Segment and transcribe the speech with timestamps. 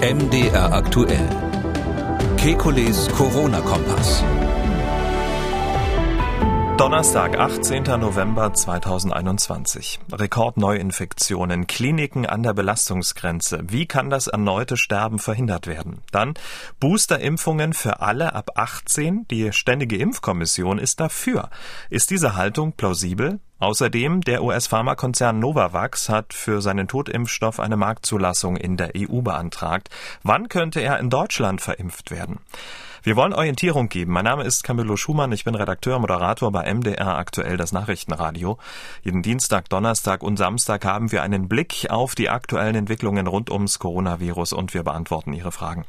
[0.00, 1.26] MDR aktuell.
[2.36, 4.22] Kekules Corona-Kompass.
[6.76, 7.84] Donnerstag, 18.
[7.98, 9.98] November 2021.
[10.12, 13.60] Rekordneuinfektionen, Kliniken an der Belastungsgrenze.
[13.68, 16.02] Wie kann das erneute Sterben verhindert werden?
[16.12, 16.34] Dann
[16.78, 19.26] Boosterimpfungen für alle ab 18.
[19.30, 21.48] Die Ständige Impfkommission ist dafür.
[21.88, 23.40] Ist diese Haltung plausibel?
[23.58, 29.88] Außerdem, der US-Pharmakonzern Novavax hat für seinen Totimpfstoff eine Marktzulassung in der EU beantragt.
[30.22, 32.40] Wann könnte er in Deutschland verimpft werden?
[33.02, 34.12] Wir wollen Orientierung geben.
[34.12, 35.32] Mein Name ist Camillo Schumann.
[35.32, 38.58] Ich bin Redakteur, Moderator bei MDR aktuell das Nachrichtenradio.
[39.04, 43.78] Jeden Dienstag, Donnerstag und Samstag haben wir einen Blick auf die aktuellen Entwicklungen rund ums
[43.78, 45.84] Coronavirus und wir beantworten Ihre Fragen.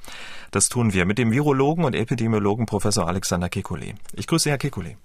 [0.51, 3.95] Das tun wir mit dem Virologen und Epidemiologen Professor Alexander Kekulé.
[4.13, 4.95] Ich grüße Herr Kekulé.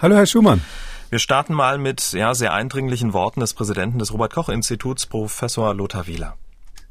[0.00, 0.60] Hallo, Herr Schumann.
[1.10, 6.36] Wir starten mal mit ja, sehr eindringlichen Worten des Präsidenten des Robert-Koch-Instituts, Professor Lothar Wieler.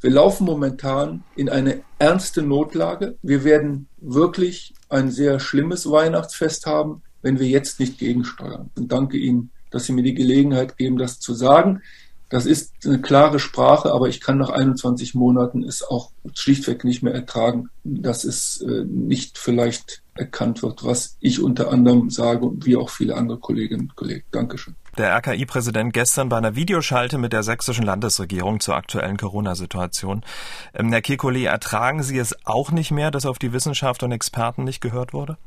[0.02, 3.16] Wir laufen momentan in eine ernste Notlage.
[3.22, 8.70] Wir werden wirklich ein sehr schlimmes Weihnachtsfest haben, wenn wir jetzt nicht gegensteuern.
[8.76, 11.82] Und danke Ihnen, dass Sie mir die Gelegenheit geben, das zu sagen.
[12.28, 17.04] Das ist eine klare Sprache, aber ich kann nach 21 Monaten es auch schlichtweg nicht
[17.04, 22.66] mehr ertragen, dass es äh, nicht vielleicht erkannt wird, was ich unter anderem sage und
[22.66, 24.24] wie auch viele andere Kolleginnen und Kollegen.
[24.32, 24.76] Dankeschön.
[24.98, 30.24] Der RKI-Präsident gestern bei einer Videoschalte mit der sächsischen Landesregierung zur aktuellen Corona-Situation.
[30.74, 34.66] Ähm, Herr Kekulé, ertragen Sie es auch nicht mehr, dass auf die Wissenschaft und Experten
[34.66, 35.38] nicht gehört wurde?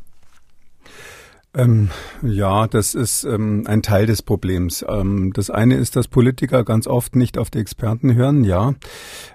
[1.54, 1.90] Ähm,
[2.22, 4.82] ja, das ist ähm, ein Teil des Problems.
[4.88, 8.74] Ähm, das eine ist, dass Politiker ganz oft nicht auf die Experten hören, ja.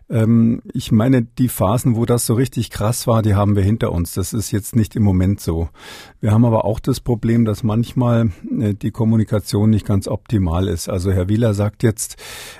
[0.09, 3.91] Ähm, ich meine, die Phasen, wo das so richtig krass war, die haben wir hinter
[3.91, 4.13] uns.
[4.13, 5.69] Das ist jetzt nicht im Moment so.
[6.19, 10.89] Wir haben aber auch das Problem, dass manchmal äh, die Kommunikation nicht ganz optimal ist.
[10.89, 12.15] Also Herr Wieler sagt jetzt,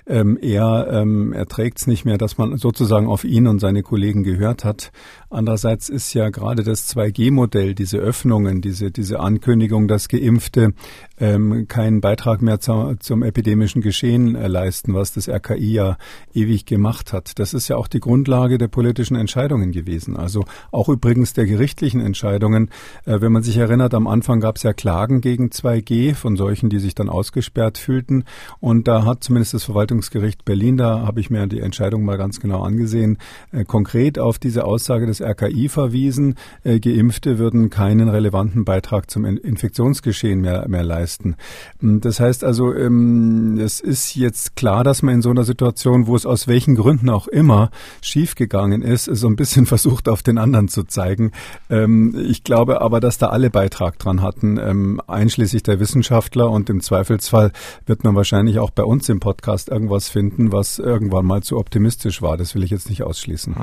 [0.06, 4.24] ähm, er ähm, erträgt es nicht mehr, dass man sozusagen auf ihn und seine Kollegen
[4.24, 4.92] gehört hat.
[5.30, 10.74] Andererseits ist ja gerade das 2G-Modell, diese Öffnungen, diese, diese Ankündigung, dass Geimpfte
[11.20, 15.98] ähm, keinen Beitrag mehr zu, zum epidemischen Geschehen äh, leisten, was das RKI ja
[16.34, 17.40] ewig gemacht hat.
[17.40, 20.16] Das ist ja auch die Grundlage der politischen Entscheidungen gewesen.
[20.16, 22.70] Also auch übrigens der gerichtlichen Entscheidungen.
[23.06, 26.70] Äh, wenn man sich erinnert, am Anfang gab es ja Klagen gegen 2G von solchen,
[26.70, 28.24] die sich dann ausgesperrt fühlten.
[28.60, 32.40] Und da hat zumindest das Verwaltungsgericht Berlin, da habe ich mir die Entscheidung mal ganz
[32.40, 33.18] genau angesehen,
[33.52, 39.26] äh, konkret auf diese Aussage des RKI verwiesen, äh, Geimpfte würden keinen relevanten Beitrag zum
[39.26, 41.36] Infektionsgeschehen mehr, mehr leisten leisten.
[41.80, 46.08] Hm, das heißt also, ähm, es ist jetzt klar, dass man in so einer Situation,
[46.08, 47.70] wo es aus welchen Gründen auch immer
[48.02, 51.32] schiefgegangen ist, so ein bisschen versucht, auf den anderen zu zeigen.
[51.70, 56.70] Ähm, ich glaube aber, dass da alle Beitrag dran hatten, ähm, einschließlich der Wissenschaftler und
[56.70, 57.52] im Zweifelsfall
[57.86, 62.22] wird man wahrscheinlich auch bei uns im Podcast irgendwas finden, was irgendwann mal zu optimistisch
[62.22, 62.38] war.
[62.38, 63.56] Das will ich jetzt nicht ausschließen.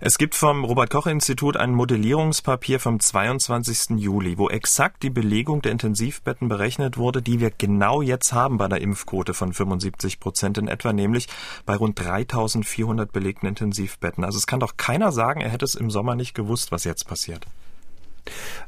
[0.00, 4.00] Es gibt vom Robert Koch Institut ein Modellierungspapier vom 22.
[4.00, 8.66] Juli, wo exakt die Belegung der Intensivbetten berechnet wurde, die wir genau jetzt haben bei
[8.66, 11.28] der Impfquote von 75 Prozent in etwa, nämlich
[11.64, 14.24] bei rund 3400 belegten Intensivbetten.
[14.24, 17.06] Also es kann doch keiner sagen, er hätte es im Sommer nicht gewusst, was jetzt
[17.06, 17.46] passiert.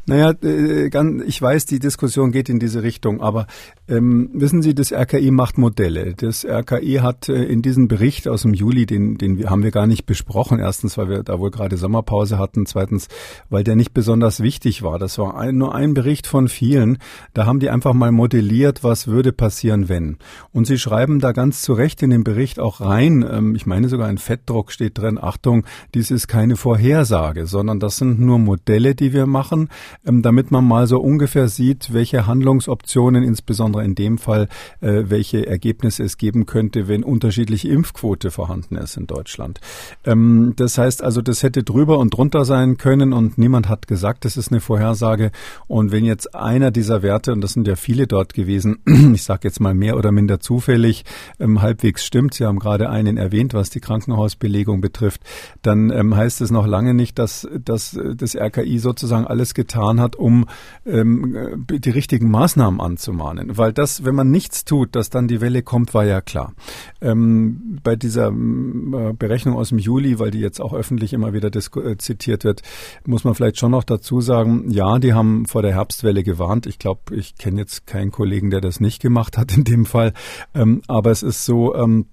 [0.06, 0.88] Naja, äh,
[1.24, 3.48] ich weiß, die Diskussion geht in diese Richtung, aber
[3.90, 6.14] ähm, wissen Sie, das RKI macht Modelle.
[6.14, 9.70] Das RKI hat äh, in diesem Bericht aus dem Juli, den, den wir, haben wir
[9.70, 10.58] gar nicht besprochen.
[10.58, 12.66] Erstens, weil wir da wohl gerade Sommerpause hatten.
[12.66, 13.08] Zweitens,
[13.48, 14.98] weil der nicht besonders wichtig war.
[14.98, 16.98] Das war ein, nur ein Bericht von vielen.
[17.34, 20.18] Da haben die einfach mal modelliert, was würde passieren, wenn.
[20.52, 23.88] Und sie schreiben da ganz zu Recht in den Bericht auch rein, ähm, ich meine
[23.88, 25.64] sogar ein Fettdruck steht drin, Achtung,
[25.94, 29.68] dies ist keine Vorhersage, sondern das sind nur Modelle, die wir machen
[30.06, 34.48] ähm, damit man mal so ungefähr sieht, welche Handlungsoptionen, insbesondere in dem Fall,
[34.80, 39.60] äh, welche Ergebnisse es geben könnte, wenn unterschiedliche Impfquote vorhanden ist in Deutschland.
[40.04, 44.24] Ähm, das heißt also, das hätte drüber und drunter sein können und niemand hat gesagt,
[44.24, 45.30] das ist eine Vorhersage.
[45.66, 48.78] Und wenn jetzt einer dieser Werte, und das sind ja viele dort gewesen,
[49.14, 51.04] ich sage jetzt mal mehr oder minder zufällig,
[51.38, 55.22] ähm, halbwegs stimmt, Sie haben gerade einen erwähnt, was die Krankenhausbelegung betrifft,
[55.62, 60.16] dann ähm, heißt es noch lange nicht, dass, dass das RKI sozusagen alles getan hat,
[60.16, 60.46] um
[60.86, 63.56] ähm, die richtigen Maßnahmen anzumahnen.
[63.56, 66.54] Weil das, wenn man nichts tut, dass dann die Welle kommt, war ja klar.
[67.00, 71.50] Ähm, bei dieser äh, Berechnung aus dem Juli, weil die jetzt auch öffentlich immer wieder
[71.54, 72.62] äh, zitiert wird,
[73.06, 76.66] muss man vielleicht schon noch dazu sagen, ja, die haben vor der Herbstwelle gewarnt.
[76.66, 80.12] Ich glaube, ich kenne jetzt keinen Kollegen, der das nicht gemacht hat in dem Fall.
[80.54, 82.06] Ähm, aber es ist so, ähm,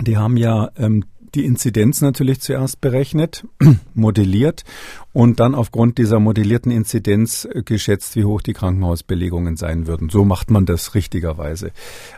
[0.00, 3.46] die haben ja ähm, die Inzidenz natürlich zuerst berechnet,
[3.94, 4.64] modelliert
[5.12, 10.10] und dann aufgrund dieser modellierten Inzidenz äh, geschätzt, wie hoch die Krankenhausbelegungen sein würden.
[10.10, 11.72] So macht man das richtigerweise.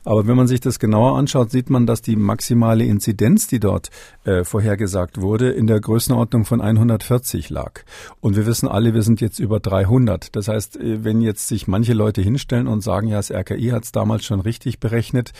[0.05, 3.89] Aber wenn man sich das genauer anschaut, sieht man, dass die maximale Inzidenz, die dort
[4.25, 7.85] äh, vorhergesagt wurde, in der Größenordnung von 140 lag.
[8.21, 10.37] Und wir wissen alle, wir sind jetzt über 300.
[10.37, 13.85] Das heißt, äh, wenn jetzt sich manche Leute hinstellen und sagen, ja, das RKI hat
[13.85, 15.33] es damals schon richtig berechnet,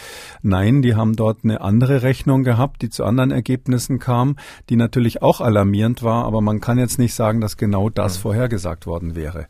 [0.43, 3.60] nein, die haben dort eine andere Rechnung gehabt, die zu anderen Ergebnissen
[3.99, 4.37] kam,
[4.69, 8.23] die natürlich auch alarmierend war, aber man kann jetzt nicht sagen, dass genau das mhm.
[8.23, 9.47] vorhergesagt worden wäre.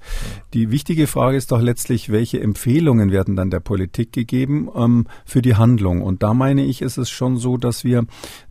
[0.55, 5.43] Die wichtige Frage ist doch letztlich, welche Empfehlungen werden dann der Politik gegeben ähm, für
[5.43, 6.03] die Handlung?
[6.03, 8.07] Und da meine ich, ist es schon so, dass wir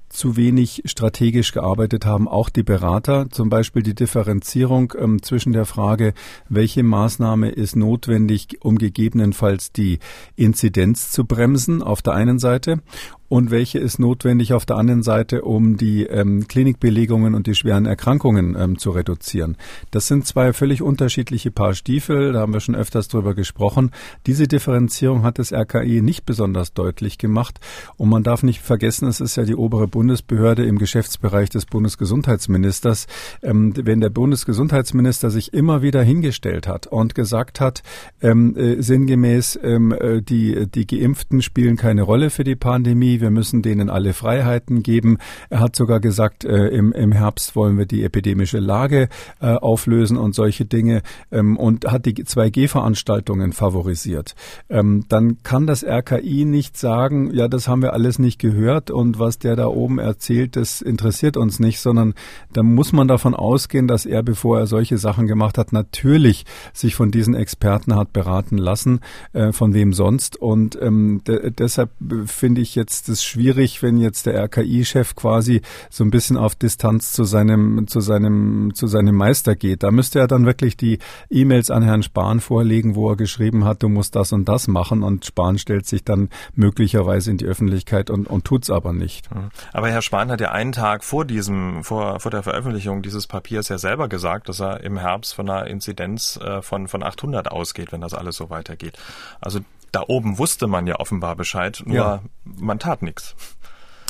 [0.09, 5.65] zu wenig strategisch gearbeitet haben, auch die Berater, zum Beispiel die Differenzierung ähm, zwischen der
[5.65, 6.13] Frage,
[6.50, 10.00] welche Maßnahme ist notwendig, um gegebenenfalls die
[10.35, 12.81] Inzidenz zu bremsen auf der einen Seite
[13.30, 17.86] und welche ist notwendig auf der anderen Seite, um die ähm, Klinikbelegungen und die schweren
[17.86, 19.56] Erkrankungen ähm, zu reduzieren.
[19.92, 23.92] Das sind zwei völlig unterschiedliche Paar Stiefel, da haben wir schon öfters drüber gesprochen.
[24.26, 27.60] Diese Differenzierung hat das RKI nicht besonders deutlich gemacht
[27.98, 33.08] und man darf nicht vergessen, es ist ja die obere Bundesbehörde im Geschäftsbereich des Bundesgesundheitsministers.
[33.44, 37.84] Ähm, wenn der Bundesgesundheitsminister sich immer wieder hingestellt hat und gesagt hat,
[38.22, 43.31] ähm, äh, sinngemäß, ähm, äh, die, die Geimpften spielen keine Rolle für die Pandemie, wir
[43.31, 45.18] müssen denen alle Freiheiten geben.
[45.50, 49.10] Er hat sogar gesagt, äh, im, im Herbst wollen wir die epidemische Lage
[49.42, 51.01] äh, auflösen und solche Dinge
[51.31, 54.36] ähm, und hat die 2G-Veranstaltungen favorisiert.
[54.69, 59.19] Ähm, dann kann das RKI nicht sagen, ja, das haben wir alles nicht gehört und
[59.19, 62.13] was der da oben erzählt, das interessiert uns nicht, sondern
[62.54, 66.95] da muss man davon ausgehen, dass er, bevor er solche Sachen gemacht hat, natürlich sich
[66.95, 69.00] von diesen Experten hat beraten lassen,
[69.33, 70.36] äh, von wem sonst.
[70.36, 71.92] Und ähm, deshalb
[72.25, 76.56] finde ich jetzt ist es schwierig, wenn jetzt der RKI-Chef quasi so ein bisschen auf
[76.56, 79.83] Distanz zu seinem, zu seinem, zu seinem Meister geht.
[79.83, 83.83] Da müsste er dann wirklich die E-Mails an Herrn Spahn vorlegen, wo er geschrieben hat,
[83.83, 88.09] du musst das und das machen und Spahn stellt sich dann möglicherweise in die Öffentlichkeit
[88.09, 89.33] und, und tut's aber nicht.
[89.33, 89.50] Mhm.
[89.73, 93.69] Aber Herr Spahn hat ja einen Tag vor diesem, vor, vor der Veröffentlichung dieses Papiers
[93.69, 97.91] ja selber gesagt, dass er im Herbst von einer Inzidenz äh, von, von 800 ausgeht,
[97.91, 98.97] wenn das alles so weitergeht.
[99.41, 99.59] Also
[99.91, 102.21] da oben wusste man ja offenbar Bescheid, nur ja.
[102.44, 103.36] man tat nichts.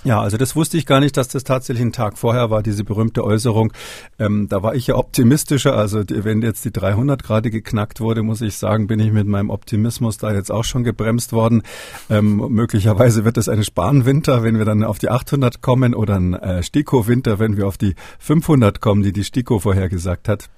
[0.05, 2.85] Ja, also das wusste ich gar nicht, dass das tatsächlich ein Tag vorher war, diese
[2.85, 3.73] berühmte Äußerung.
[4.17, 5.75] Ähm, da war ich ja optimistischer.
[5.75, 9.27] Also die, wenn jetzt die 300 gerade geknackt wurde, muss ich sagen, bin ich mit
[9.27, 11.63] meinem Optimismus da jetzt auch schon gebremst worden.
[12.09, 16.33] Ähm, möglicherweise wird es ein Spanwinter, wenn wir dann auf die 800 kommen oder ein
[16.33, 20.49] äh, Stiko-Winter, wenn wir auf die 500 kommen, die die Stiko vorhergesagt hat.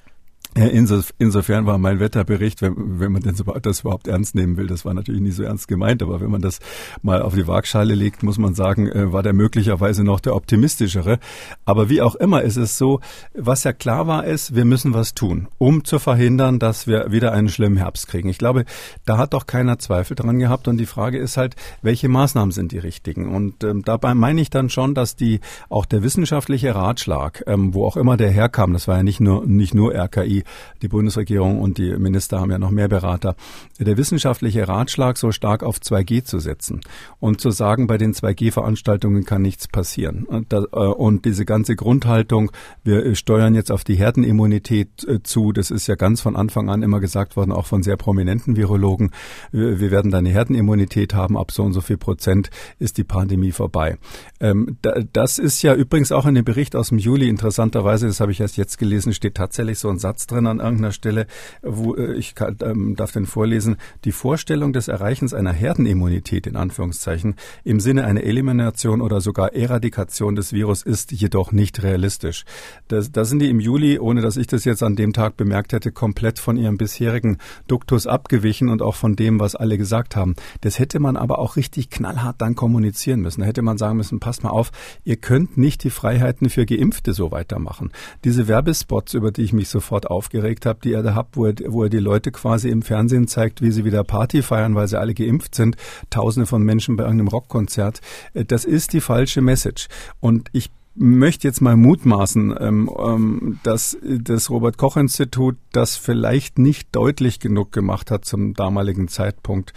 [0.54, 5.22] Insofern war mein Wetterbericht, wenn, wenn man das überhaupt ernst nehmen will, das war natürlich
[5.22, 6.60] nie so ernst gemeint, aber wenn man das
[7.02, 11.20] mal auf die Waagschale legt, muss man sagen, äh, war der möglicherweise noch der optimistischere.
[11.64, 13.00] Aber wie auch immer ist es so,
[13.34, 17.32] was ja klar war, ist, wir müssen was tun, um zu verhindern, dass wir wieder
[17.32, 18.28] einen schlimmen Herbst kriegen.
[18.28, 18.66] Ich glaube,
[19.06, 22.74] da hat doch keiner Zweifel dran gehabt und die Frage ist halt, welche Maßnahmen sind
[22.74, 23.34] die richtigen?
[23.34, 25.40] Und ähm, dabei meine ich dann schon, dass die
[25.70, 29.46] auch der wissenschaftliche Ratschlag, ähm, wo auch immer der herkam, das war ja nicht nur
[29.46, 30.41] nicht nur RKI,
[30.82, 33.36] die, Bundesregierung und die Minister haben ja noch mehr Berater,
[33.80, 36.82] der wissenschaftliche Ratschlag so stark auf 2G zu setzen.
[37.20, 40.24] Und zu sagen, bei den 2G-Veranstaltungen kann nichts passieren.
[40.24, 42.52] Und, da, äh, und, diese ganze Grundhaltung,
[42.84, 46.84] wir steuern jetzt auf die Herdenimmunität äh, zu, das ist ja ganz von Anfang an
[46.84, 49.12] immer gesagt worden, auch von sehr prominenten Virologen,
[49.52, 52.50] wir werden da eine Herdenimmunität haben, ab so und so viel Prozent
[52.80, 53.98] ist die Pandemie vorbei.
[54.40, 54.78] Ähm,
[55.14, 58.40] das ist ja übrigens auch in dem Bericht aus dem Juli interessanterweise, das habe ich
[58.40, 61.28] erst jetzt gelesen, steht tatsächlich so ein Satz drin an irgendeiner Stelle,
[61.62, 66.56] wo äh, ich kann, ähm, darf den vorlesen, die Vorstellung des Erreichens einer Herdenimmunität in
[66.56, 72.46] Anführungszeichen im Sinne einer Elimination oder sogar Eradikation des Virus ist jedoch nicht realistisch.
[72.88, 75.92] Da sind die im Juli, ohne dass ich das jetzt an dem Tag bemerkt hätte,
[75.92, 80.36] komplett von ihrem bisherigen Duktus abgewichen und auch von dem, was alle gesagt haben.
[80.62, 83.42] Das hätte man aber auch richtig knallhart dann kommunizieren müssen.
[83.42, 84.72] Da hätte man sagen müssen, passt mal auf,
[85.04, 87.92] ihr könnt nicht die Freiheiten für Geimpfte so weitermachen.
[88.24, 91.48] Diese Werbespots, über die ich mich sofort auf aufgeregt habe, die er da habt, wo
[91.48, 94.88] er, wo er die Leute quasi im Fernsehen zeigt, wie sie wieder Party feiern, weil
[94.88, 95.78] sie alle geimpft sind.
[96.12, 98.02] Tausende von Menschen bei irgendeinem Rockkonzert.
[98.36, 99.88] Äh, das ist die falsche Message.
[100.20, 100.70] Und ich
[101.02, 107.40] möchte jetzt mal mutmaßen, ähm, ähm, dass das Robert Koch Institut das vielleicht nicht deutlich
[107.40, 109.74] genug gemacht hat zum damaligen Zeitpunkt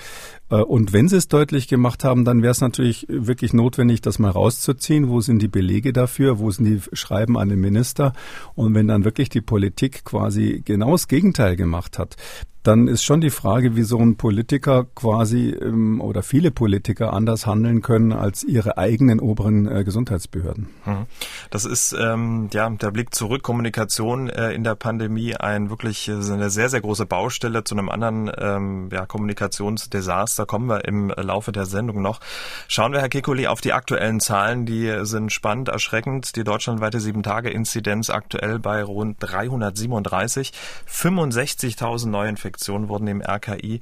[0.50, 4.19] Äh, und wenn sie es deutlich gemacht haben, dann wäre es natürlich wirklich notwendig, das
[4.19, 5.09] mal rauszuziehen.
[5.09, 6.38] Wo sind die Belege dafür?
[6.38, 8.12] Wo sind die Schreiben an den Minister?
[8.54, 12.16] Und wenn dann wirklich die Politik quasi genau das Gegenteil gemacht hat,
[12.64, 17.47] dann ist schon die Frage, wie so ein Politiker quasi ähm, oder viele Politiker anders
[17.47, 20.71] handeln können als ihre eigenen oberen äh, Gesundheitsbehörden.
[20.87, 21.04] Mhm.
[21.50, 26.12] Das ist ähm, ja der Blick zurück, Kommunikation äh, in der Pandemie, ein wirklich äh,
[26.12, 30.47] eine sehr, sehr große Baustelle zu einem anderen ähm, ja, Kommunikationsdesaster.
[30.47, 32.21] Kommen wir im Laufe der Sendung noch.
[32.66, 34.64] Schauen wir, Herr Kikuli, auf die aktuellen Zahlen.
[34.64, 36.35] Die sind spannend, erschreckend.
[36.35, 40.52] Die deutschlandweite Sieben-Tage-Inzidenz aktuell bei rund 337,
[40.88, 43.80] 65.000 Neuinfektionen Infektionen wurden im RKI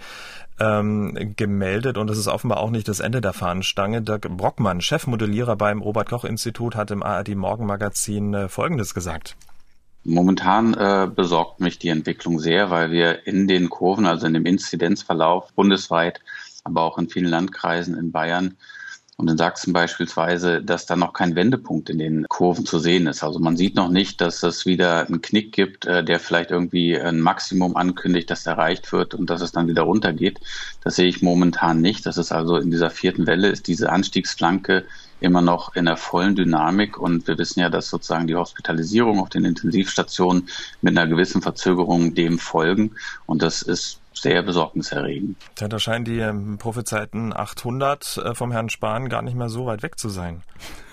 [0.59, 4.01] ähm, gemeldet und es ist offenbar auch nicht das Ende der Fahnenstange.
[4.01, 9.37] Dirk Brockmann, Chefmodellierer beim Robert-Koch-Institut, hat im ARD Morgenmagazin äh, Folgendes gesagt.
[10.05, 14.47] Momentan äh, besorgt mich die Entwicklung sehr, weil wir in den Kurven, also in dem
[14.47, 16.21] Inzidenzverlauf bundesweit,
[16.65, 18.57] aber auch in vielen Landkreisen in Bayern
[19.23, 23.23] und in Sachsen beispielsweise, dass da noch kein Wendepunkt in den Kurven zu sehen ist.
[23.23, 26.99] Also man sieht noch nicht, dass es wieder einen Knick gibt, äh, der vielleicht irgendwie
[26.99, 30.41] ein Maximum ankündigt, das erreicht wird und dass es dann wieder runtergeht.
[30.83, 32.05] Das sehe ich momentan nicht.
[32.05, 34.85] Das ist also in dieser vierten Welle ist diese Anstiegsflanke
[35.21, 39.29] immer noch in der vollen Dynamik und wir wissen ja, dass sozusagen die Hospitalisierung auf
[39.29, 40.49] den Intensivstationen
[40.81, 45.37] mit einer gewissen Verzögerung dem folgen und das ist sehr besorgniserregend.
[45.59, 49.67] Ja, da scheinen die ähm, Prophezeiten 800 äh, vom Herrn Spahn gar nicht mehr so
[49.67, 50.43] weit weg zu sein.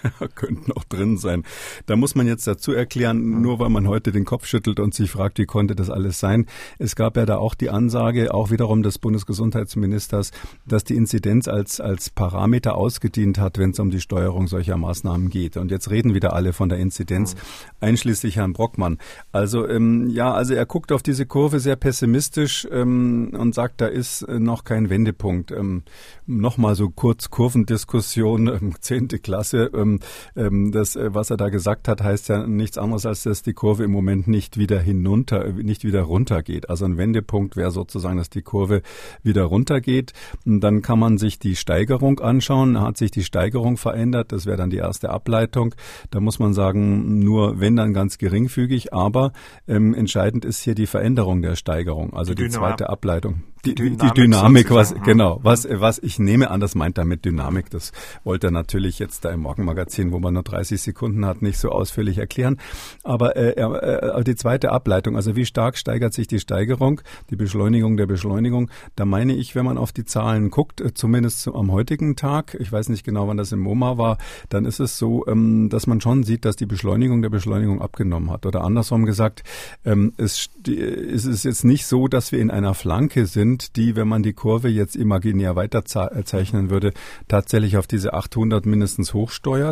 [0.36, 1.44] Könnten auch drin sein.
[1.86, 5.12] Da muss man jetzt dazu erklären, nur weil man heute den Kopf schüttelt und sich
[5.12, 6.46] fragt, wie konnte das alles sein.
[6.78, 10.32] Es gab ja da auch die Ansage, auch wiederum des Bundesgesundheitsministers,
[10.66, 15.30] dass die Inzidenz als, als Parameter ausgedient hat, wenn es um die Steuerung solcher Maßnahmen
[15.30, 15.58] geht.
[15.58, 17.36] Und jetzt reden wieder alle von der Inzidenz,
[17.80, 18.98] einschließlich Herrn Brockmann.
[19.32, 23.88] Also ähm, ja, also er guckt auf diese Kurve sehr pessimistisch ähm, und sagt, da
[23.88, 25.52] ist äh, noch kein Wendepunkt.
[25.52, 25.84] Ähm,
[26.32, 29.72] Nochmal so kurz Kurvendiskussion, ähm, zehnte Klasse.
[29.74, 29.89] Ähm,
[30.36, 33.54] ähm, das, äh, was er da gesagt hat, heißt ja nichts anderes, als dass die
[33.54, 36.70] Kurve im Moment nicht wieder hinunter, äh, nicht wieder runter geht.
[36.70, 38.82] Also ein Wendepunkt wäre sozusagen, dass die Kurve
[39.24, 40.14] wieder runter geht.
[40.46, 42.80] Und dann kann man sich die Steigerung anschauen.
[42.80, 44.32] Hat sich die Steigerung verändert?
[44.32, 45.74] Das wäre dann die erste Ableitung.
[46.12, 49.32] Da muss man sagen, nur wenn dann ganz geringfügig, aber
[49.68, 53.84] ähm, entscheidend ist hier die Veränderung der Steigerung, also die, die zweite Ableitung die, die
[53.84, 57.70] Dynamik, die Dynamik was, genau, was, was ich nehme an, das meint damit Dynamik.
[57.70, 57.92] Das
[58.24, 59.79] wollte er natürlich jetzt da im Morgenmagazin,
[60.12, 62.58] wo man nur 30 Sekunden hat, nicht so ausführlich erklären.
[63.04, 67.98] Aber äh, äh, die zweite Ableitung, also wie stark steigert sich die Steigerung, die Beschleunigung
[67.98, 72.16] der Beschleunigung, da meine ich, wenn man auf die Zahlen guckt, äh, zumindest am heutigen
[72.16, 74.18] Tag, ich weiß nicht genau, wann das im MoMA war,
[74.50, 78.32] dann ist es so, ähm, dass man schon sieht, dass die Beschleunigung der Beschleunigung abgenommen
[78.32, 78.46] hat.
[78.46, 79.44] Oder andersrum gesagt,
[79.86, 83.96] ähm, es, die, es ist jetzt nicht so, dass wir in einer Flanke sind, die,
[83.96, 86.94] wenn man die Kurve jetzt imaginär weiter äh, würde,
[87.28, 89.69] tatsächlich auf diese 800 mindestens hochsteuert,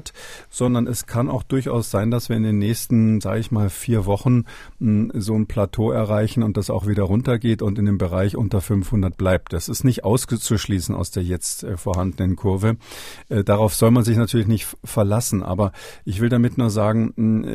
[0.50, 4.06] sondern es kann auch durchaus sein, dass wir in den nächsten, sage ich mal, vier
[4.06, 4.46] Wochen
[4.80, 8.62] hm, so ein Plateau erreichen und das auch wieder runtergeht und in dem Bereich unter
[8.62, 9.54] 500 bleibt.
[9.54, 12.78] Das ist nicht auszuschließen aus der jetzt äh, vorhandenen Kurve.
[13.30, 15.72] Äh, darauf soll man sich natürlich nicht verlassen, aber
[16.06, 17.46] ich will damit nur sagen, hm,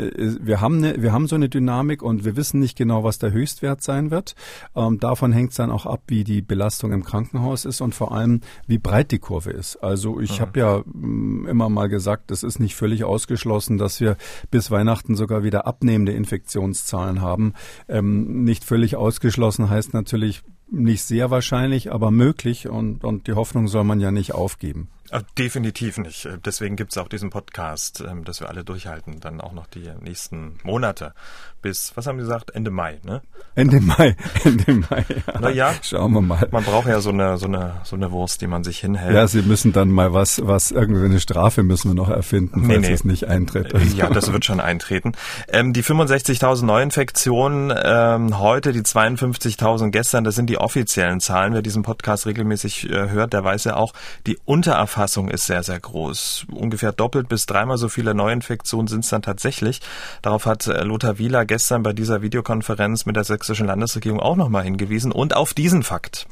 [0.42, 3.32] wir haben, eine, wir haben so eine Dynamik und wir wissen nicht genau, was der
[3.32, 4.34] Höchstwert sein wird.
[4.74, 8.12] Ähm, davon hängt es dann auch ab, wie die Belastung im Krankenhaus ist und vor
[8.12, 9.76] allem, wie breit die Kurve ist.
[9.76, 10.42] Also ich mhm.
[10.42, 14.16] habe ja mm, immer mal gesagt, es ist nicht völlig ausgeschlossen, dass wir
[14.50, 17.54] bis Weihnachten sogar wieder abnehmende Infektionszahlen haben.
[17.88, 23.68] Ähm, nicht völlig ausgeschlossen heißt natürlich nicht sehr wahrscheinlich, aber möglich und, und die Hoffnung
[23.68, 24.88] soll man ja nicht aufgeben.
[25.36, 26.28] Definitiv nicht.
[26.44, 29.90] Deswegen gibt es auch diesen Podcast, ähm, dass wir alle durchhalten, dann auch noch die
[30.00, 31.12] nächsten Monate
[31.60, 33.22] bis, was haben Sie gesagt, Ende Mai, ne?
[33.54, 35.04] Ende Mai, Ende Mai.
[35.26, 35.40] Ja.
[35.40, 36.48] Naja, schauen wir mal.
[36.50, 39.14] Man braucht ja so eine, so eine, so eine Wurst, die man sich hinhält.
[39.14, 42.80] Ja, Sie müssen dann mal was, was, irgendwie eine Strafe müssen wir noch erfinden, falls
[42.80, 42.92] nee, nee.
[42.92, 43.72] es nicht eintritt.
[43.94, 45.12] Ja, das wird schon eintreten.
[45.48, 51.54] Ähm, die 65.000 Neuinfektionen, ähm, heute die 52.000 gestern, das sind die offiziellen Zahlen.
[51.54, 53.92] Wer diesen Podcast regelmäßig äh, hört, der weiß ja auch,
[54.26, 56.46] die Untererfahrung Erfassung ist sehr, sehr groß.
[56.54, 59.80] Ungefähr doppelt bis dreimal so viele Neuinfektionen sind es dann tatsächlich.
[60.22, 64.62] Darauf hat äh, Lothar Wieler gestern bei dieser Videokonferenz mit der sächsischen Landesregierung auch nochmal
[64.62, 66.28] hingewiesen und auf diesen Fakt.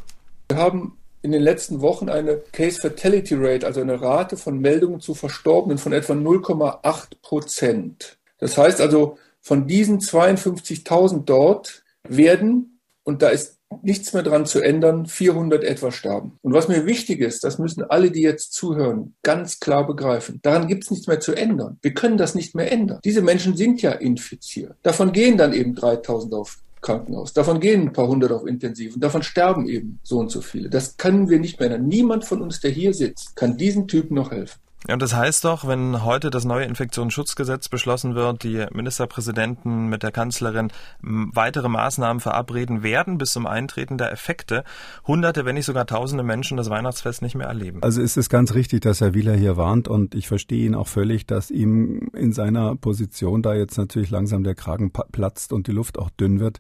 [0.51, 5.01] Wir haben in den letzten Wochen eine Case Fatality Rate, also eine Rate von Meldungen
[5.01, 8.19] zu Verstorbenen von etwa 0,8 Prozent.
[8.39, 14.61] Das heißt also, von diesen 52.000 dort werden, und da ist nichts mehr dran zu
[14.61, 16.39] ändern, 400 etwa sterben.
[16.43, 20.41] Und was mir wichtig ist, das müssen alle, die jetzt zuhören, ganz klar begreifen.
[20.43, 21.79] Daran gibt es nichts mehr zu ändern.
[21.83, 23.01] Wir können das nicht mehr ändern.
[23.05, 24.75] Diese Menschen sind ja infiziert.
[24.83, 27.33] Davon gehen dann eben 3000 auf Krankenhaus.
[27.33, 30.71] Davon gehen ein paar hundert auf Intensiv und davon sterben eben so und so viele.
[30.71, 31.89] Das können wir nicht mehr ändern.
[31.89, 34.61] Niemand von uns, der hier sitzt, kann diesen Typen noch helfen.
[34.89, 40.03] Ja, und das heißt doch, wenn heute das neue Infektionsschutzgesetz beschlossen wird, die Ministerpräsidenten mit
[40.03, 40.73] der Kanzlerin
[41.03, 44.65] weitere Maßnahmen verabreden werden bis zum Eintreten der Effekte,
[45.07, 47.83] hunderte, wenn nicht sogar tausende Menschen das Weihnachtsfest nicht mehr erleben.
[47.83, 50.89] Also ist es ganz richtig, dass Herr Wieler hier warnt und ich verstehe ihn auch
[50.89, 55.73] völlig, dass ihm in seiner Position da jetzt natürlich langsam der Kragen platzt und die
[55.73, 56.59] Luft auch dünn wird.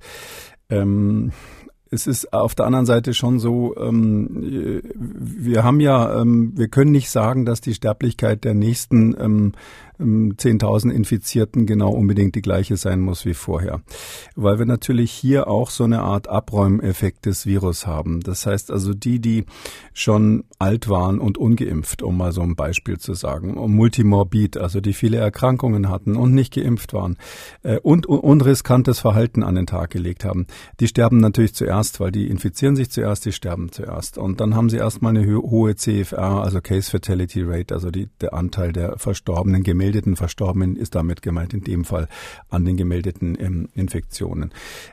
[0.69, 1.33] Ähm,
[1.91, 4.29] es ist auf der anderen Seite schon so, ähm,
[4.95, 9.53] wir haben ja, ähm, wir können nicht sagen, dass die Sterblichkeit der nächsten ähm,
[10.01, 13.83] 10.000 ähm, Infizierten genau unbedingt die gleiche sein muss wie vorher.
[14.35, 18.21] Weil wir natürlich hier auch so eine Art Abräumeffekt des Virus haben.
[18.21, 19.45] Das heißt also die, die
[19.93, 24.81] schon alt waren und ungeimpft, um mal so ein Beispiel zu sagen, und multimorbid, also
[24.81, 27.17] die viele Erkrankungen hatten und nicht geimpft waren
[27.63, 30.47] äh, und unriskantes Verhalten an den Tag gelegt haben,
[30.81, 34.19] die sterben natürlich zuerst, weil die infizieren sich zuerst, die sterben zuerst.
[34.19, 38.35] Und dann haben sie erstmal eine hohe CFR, also Case Fatality Rate, also die, der
[38.35, 42.07] Anteil der Verstorbenen gemeldet gemeldeten Verstorbenen ist damit gemeint, in dem Fall
[42.49, 44.53] an den gemeldeten ähm, Infektionen.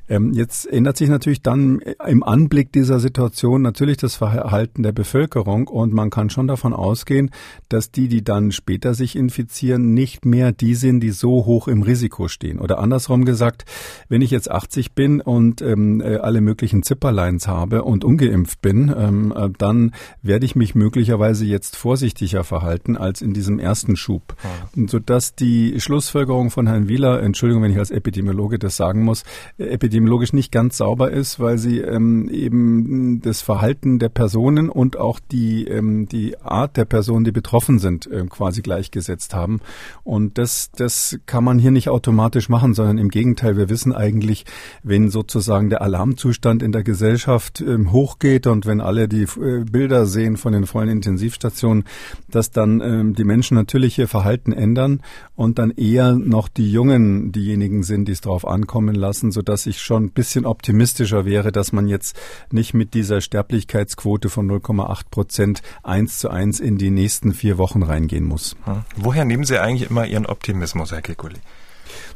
[0.10, 5.68] Ähm, jetzt ändert sich natürlich dann im Anblick dieser Situation natürlich das Verhalten der Bevölkerung
[5.68, 7.30] und man kann schon davon ausgehen,
[7.70, 11.84] dass die, die dann später sich infizieren, nicht mehr die sind, die so hoch im
[11.84, 12.58] Risiko stehen.
[12.58, 13.66] Oder andersrum gesagt,
[14.10, 18.92] wenn ich jetzt 80 bin und ähm, äh, alle möglichen Zipperlines habe und ungeimpft bin,
[18.98, 19.92] ähm, äh, dann
[20.24, 24.36] werde ich mich möglicherweise jetzt vorsichtiger verhalten als in diesem ersten Schub.
[24.44, 29.24] Ja sodass die Schlussfolgerung von Herrn Wieler, Entschuldigung, wenn ich als Epidemiologe das sagen muss,
[29.58, 35.20] epidemiologisch nicht ganz sauber ist, weil sie ähm, eben das Verhalten der Personen und auch
[35.20, 39.60] die, ähm, die Art der Personen, die betroffen sind, äh, quasi gleichgesetzt haben.
[40.04, 44.46] Und das, das kann man hier nicht automatisch machen, sondern im Gegenteil, wir wissen eigentlich,
[44.84, 50.06] wenn sozusagen der Alarmzustand in der Gesellschaft ähm, hochgeht und wenn alle die äh, Bilder
[50.06, 51.84] sehen von den vollen Intensivstationen,
[52.30, 55.02] dass dann ähm, die Menschen natürlich ihr Verhalten ändern ändern
[55.36, 59.66] und dann eher noch die Jungen diejenigen sind, die es darauf ankommen lassen, so dass
[59.66, 62.20] ich schon ein bisschen optimistischer wäre, dass man jetzt
[62.52, 67.84] nicht mit dieser Sterblichkeitsquote von 0,8 Prozent eins zu eins in die nächsten vier Wochen
[67.84, 68.56] reingehen muss.
[68.66, 68.84] Hm.
[68.98, 71.38] Woher nehmen Sie eigentlich immer Ihren Optimismus, Herr Kekuli?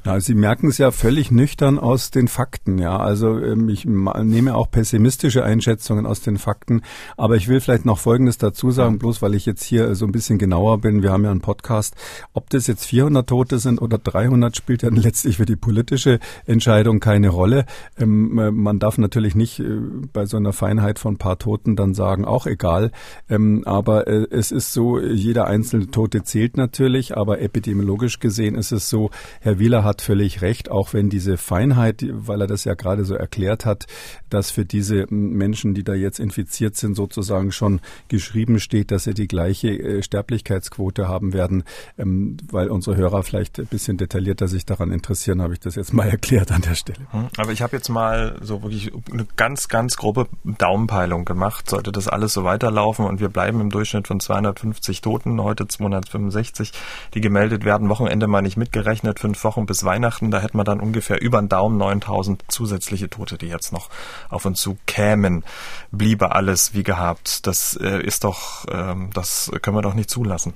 [0.04, 2.98] Na, Sie merken es ja völlig nüchtern aus den Fakten, ja.
[2.98, 6.82] Also ähm, ich nehme auch pessimistische Einschätzungen aus den Fakten,
[7.18, 10.12] aber ich will vielleicht noch Folgendes dazu sagen, bloß weil ich jetzt hier so ein
[10.12, 11.04] bisschen genauer bin.
[11.04, 11.96] Wir haben ja einen Podcast.
[12.34, 17.00] Ob das jetzt 400 Tote sind oder 300, spielt dann letztlich für die politische Entscheidung
[17.00, 17.66] keine Rolle.
[17.98, 19.80] Ähm, äh, man darf natürlich nicht äh,
[20.14, 22.92] bei so einer Feinheit von ein paar Toten dann sagen, auch egal.
[23.30, 28.72] Ähm, aber äh, es ist so, jeder einzelne Tote zählt natürlich, aber epidemiologisch gesehen ist
[28.72, 32.74] es so, Herr Wieler hat völlig recht, auch wenn diese Feinheit, weil er das ja
[32.74, 33.86] gerade so erklärt hat,
[34.30, 39.14] dass für diese Menschen, die da jetzt infiziert sind, sozusagen schon geschrieben steht, dass sie
[39.14, 41.64] die gleiche äh, Sterblichkeitsquote haben werden,
[41.98, 45.94] ähm, weil unsere Hörer vielleicht ein bisschen detaillierter sich daran interessieren, habe ich das jetzt
[45.94, 47.06] mal erklärt an der Stelle.
[47.12, 51.70] Hm, aber ich habe jetzt mal so wirklich eine ganz, ganz grobe Daumenpeilung gemacht.
[51.70, 56.72] Sollte das alles so weiterlaufen und wir bleiben im Durchschnitt von 250 Toten, heute 265,
[57.14, 60.80] die gemeldet werden, Wochenende mal nicht mitgerechnet, fünf Wochen bis Weihnachten, da hätten wir dann
[60.80, 63.90] ungefähr über den Daumen 9000 zusätzliche Tote, die jetzt noch
[64.30, 65.44] auf uns zu kämen.
[65.92, 67.48] Bliebe alles wie gehabt.
[67.48, 70.54] Das äh, ist doch, ähm, das können wir doch nicht zulassen.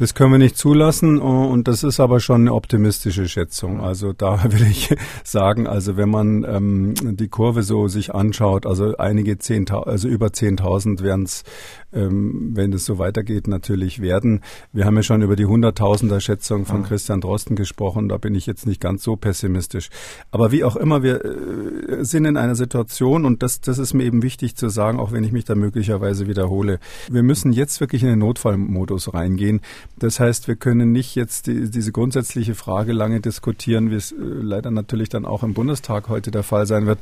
[0.00, 3.82] Das können wir nicht zulassen und das ist aber schon eine optimistische Schätzung.
[3.82, 4.88] Also da will ich
[5.24, 10.28] sagen, also wenn man ähm, die Kurve so sich anschaut, also einige zehntausend, also über
[10.28, 11.44] 10.000 werden es,
[11.92, 14.40] ähm, wenn es so weitergeht, natürlich werden.
[14.72, 18.08] Wir haben ja schon über die Hunderttausender Schätzung von Christian Drosten gesprochen.
[18.08, 19.90] Da bin ich jetzt nicht ganz so pessimistisch.
[20.30, 24.04] Aber wie auch immer, wir äh, sind in einer Situation und das, das ist mir
[24.04, 26.78] eben wichtig zu sagen, auch wenn ich mich da möglicherweise wiederhole.
[27.10, 29.60] Wir müssen jetzt wirklich in den Notfallmodus reingehen.
[29.98, 34.16] Das heißt, wir können nicht jetzt die, diese grundsätzliche Frage lange diskutieren, wie es äh,
[34.18, 36.98] leider natürlich dann auch im Bundestag heute der Fall sein wird.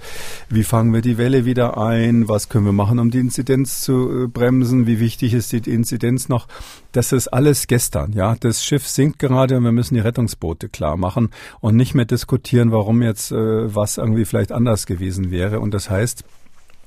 [0.48, 2.28] Wie fangen wir die Welle wieder ein?
[2.28, 4.86] Was können wir machen, um die Inzidenz zu äh, bremsen?
[4.86, 6.48] Wie wichtig ist die Inzidenz noch?
[6.90, 8.34] Das ist alles gestern, ja.
[8.40, 12.72] Das Schiff sinkt gerade und wir müssen die Rettungsboote klar machen und nicht mehr diskutieren,
[12.72, 15.60] warum jetzt äh, was irgendwie vielleicht anders gewesen wäre.
[15.60, 16.24] Und das heißt,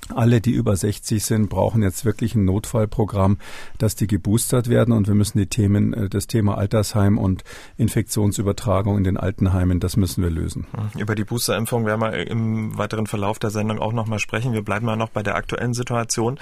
[0.09, 3.37] alle, die über 60 sind, brauchen jetzt wirklich ein Notfallprogramm,
[3.77, 7.43] dass die geboostert werden und wir müssen die Themen, äh, das Thema Altersheim und
[7.77, 10.67] Infektionsübertragung in den Altenheimen, das müssen wir lösen.
[10.97, 14.53] Über die Boosterimpfung werden wir im weiteren Verlauf der Sendung auch nochmal sprechen.
[14.53, 16.39] Wir bleiben mal noch bei der aktuellen Situation.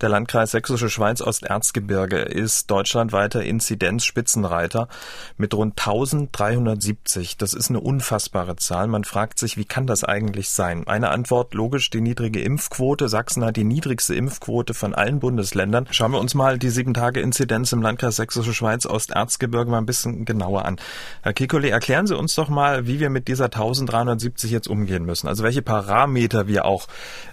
[0.00, 4.88] Der Landkreis Sächsische Schweiz Osterzgebirge ist deutschlandweiter Inzidenzspitzenreiter
[5.36, 7.36] mit rund 1370.
[7.36, 8.88] Das ist eine unfassbare Zahl.
[8.88, 10.86] Man fragt sich, wie kann das eigentlich sein?
[10.86, 15.86] Eine Antwort, logisch, die niedrige Impfquote Sachsen hat die niedrigste Impfquote von allen Bundesländern.
[15.90, 20.64] Schauen wir uns mal die Sieben-Tage-Inzidenz im Landkreis Sächsische Schweiz Osterzgebirge mal ein bisschen genauer
[20.64, 20.76] an.
[21.22, 25.28] Herr Kikole, erklären Sie uns doch mal, wie wir mit dieser 1370 jetzt umgehen müssen.
[25.28, 26.86] Also welche Parameter wir auch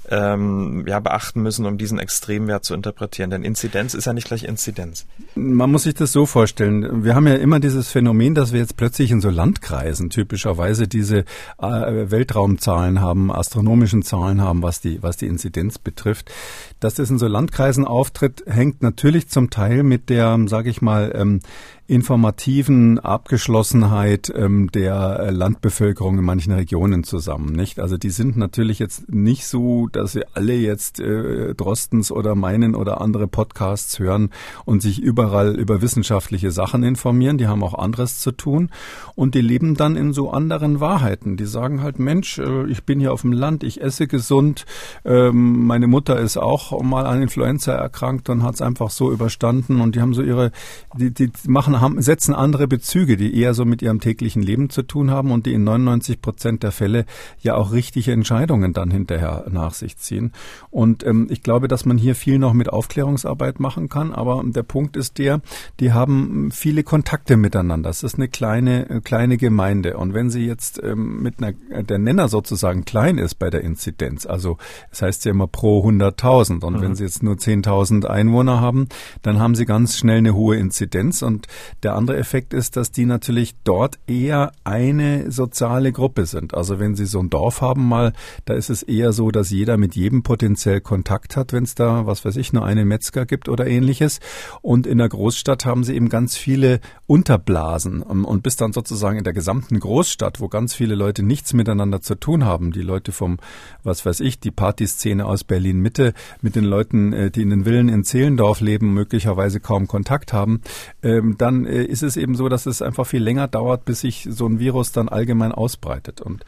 [0.09, 3.29] ähm, ja, beachten müssen, um diesen Extremwert zu interpretieren.
[3.29, 5.05] Denn Inzidenz ist ja nicht gleich Inzidenz.
[5.35, 7.03] Man muss sich das so vorstellen.
[7.03, 11.25] Wir haben ja immer dieses Phänomen, dass wir jetzt plötzlich in so Landkreisen typischerweise diese
[11.59, 11.65] äh,
[12.11, 16.31] Weltraumzahlen haben, astronomischen Zahlen haben, was die, was die Inzidenz betrifft.
[16.79, 21.13] Dass das in so Landkreisen auftritt, hängt natürlich zum Teil mit der, sage ich mal,
[21.15, 21.39] ähm,
[21.87, 27.79] informativen Abgeschlossenheit ähm, der äh, Landbevölkerung in manchen Regionen zusammen, nicht?
[27.79, 32.75] Also die sind natürlich jetzt nicht so, dass sie alle jetzt äh, Drostens oder meinen
[32.75, 34.31] oder andere Podcasts hören
[34.65, 37.37] und sich überall über wissenschaftliche Sachen informieren.
[37.37, 38.69] Die haben auch anderes zu tun
[39.15, 41.37] und die leben dann in so anderen Wahrheiten.
[41.37, 44.65] Die sagen halt, Mensch, äh, ich bin hier auf dem Land, ich esse gesund.
[45.05, 49.79] Ähm, meine Mutter ist auch mal an Influenza erkrankt und hat es einfach so überstanden
[49.79, 50.51] und die haben so ihre,
[50.93, 54.83] die, die machen haben, setzen andere Bezüge, die eher so mit ihrem täglichen Leben zu
[54.83, 57.05] tun haben und die in 99 Prozent der Fälle
[57.39, 60.31] ja auch richtige Entscheidungen dann hinterher nach sich ziehen.
[60.69, 64.63] Und ähm, ich glaube, dass man hier viel noch mit Aufklärungsarbeit machen kann, aber der
[64.63, 65.41] Punkt ist der,
[65.79, 67.89] die haben viele Kontakte miteinander.
[67.89, 69.97] Das ist eine kleine, äh, kleine Gemeinde.
[69.97, 74.25] Und wenn sie jetzt ähm, mit einer, der Nenner sozusagen klein ist bei der Inzidenz,
[74.25, 74.57] also
[74.91, 76.81] es das heißt ja immer pro 100.000 und mhm.
[76.81, 78.87] wenn sie jetzt nur 10.000 Einwohner haben,
[79.21, 81.47] dann haben sie ganz schnell eine hohe Inzidenz und
[81.83, 86.53] der andere Effekt ist, dass die natürlich dort eher eine soziale Gruppe sind.
[86.53, 88.13] Also wenn Sie so ein Dorf haben mal,
[88.45, 92.05] da ist es eher so, dass jeder mit jedem potenziell Kontakt hat, wenn es da,
[92.05, 94.19] was weiß ich, nur einen Metzger gibt oder ähnliches.
[94.61, 98.01] Und in der Großstadt haben Sie eben ganz viele Unterblasen.
[98.01, 102.15] Und bis dann sozusagen in der gesamten Großstadt, wo ganz viele Leute nichts miteinander zu
[102.15, 103.37] tun haben, die Leute vom,
[103.83, 107.65] was weiß ich, die Partyszene aus Berlin Mitte mit den Leuten, äh, die in den
[107.65, 110.61] Villen in Zehlendorf leben, möglicherweise kaum Kontakt haben,
[111.03, 114.01] ähm, dann dann äh, ist es eben so, dass es einfach viel länger dauert, bis
[114.01, 116.21] sich so ein Virus dann allgemein ausbreitet.
[116.21, 116.43] Und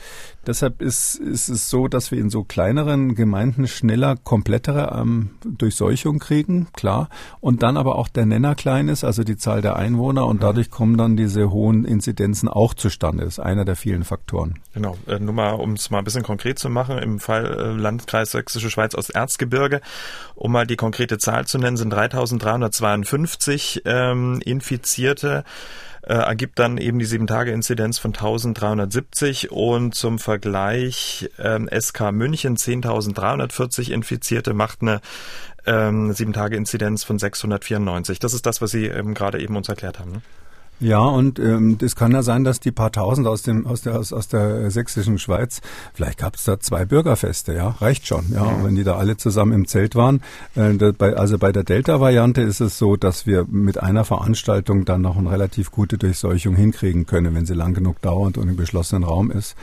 [0.46, 6.20] deshalb ist, ist es so, dass wir in so kleineren Gemeinden schneller komplettere ähm, Durchseuchung
[6.20, 7.10] kriegen, klar.
[7.40, 10.26] Und dann aber auch der Nenner klein ist, also die Zahl der Einwohner.
[10.26, 13.24] Und dadurch kommen dann diese hohen Inzidenzen auch zustande.
[13.24, 14.60] Das ist einer der vielen Faktoren.
[14.74, 14.98] Genau.
[15.08, 18.32] Äh, nur mal, um es mal ein bisschen konkret zu machen, im Fall äh, Landkreis
[18.32, 19.82] Sächsische Schweiz aus Erzgebirge,
[20.36, 25.44] um mal die konkrete Zahl zu nennen, sind 3352 ähm, Infizierte Infizierte
[26.04, 33.92] äh, ergibt dann eben die 7-Tage-Inzidenz von 1370 und zum Vergleich ähm, SK München 10.340
[33.92, 35.02] Infizierte macht eine
[35.66, 38.20] ähm, 7-Tage-Inzidenz von 694.
[38.20, 40.12] Das ist das, was Sie ähm, gerade eben uns erklärt haben.
[40.12, 40.22] Ne?
[40.80, 43.98] Ja, und ähm, das kann ja sein, dass die paar Tausend aus dem aus der
[43.98, 45.62] aus, aus der sächsischen Schweiz,
[45.94, 48.64] vielleicht gab es da zwei Bürgerfeste, ja, reicht schon, ja, mhm.
[48.64, 50.22] wenn die da alle zusammen im Zelt waren.
[50.56, 55.02] Äh, bei, also bei der Delta-Variante ist es so, dass wir mit einer Veranstaltung dann
[55.02, 59.04] noch eine relativ gute Durchseuchung hinkriegen können, wenn sie lang genug dauert und im geschlossenen
[59.04, 59.56] Raum ist.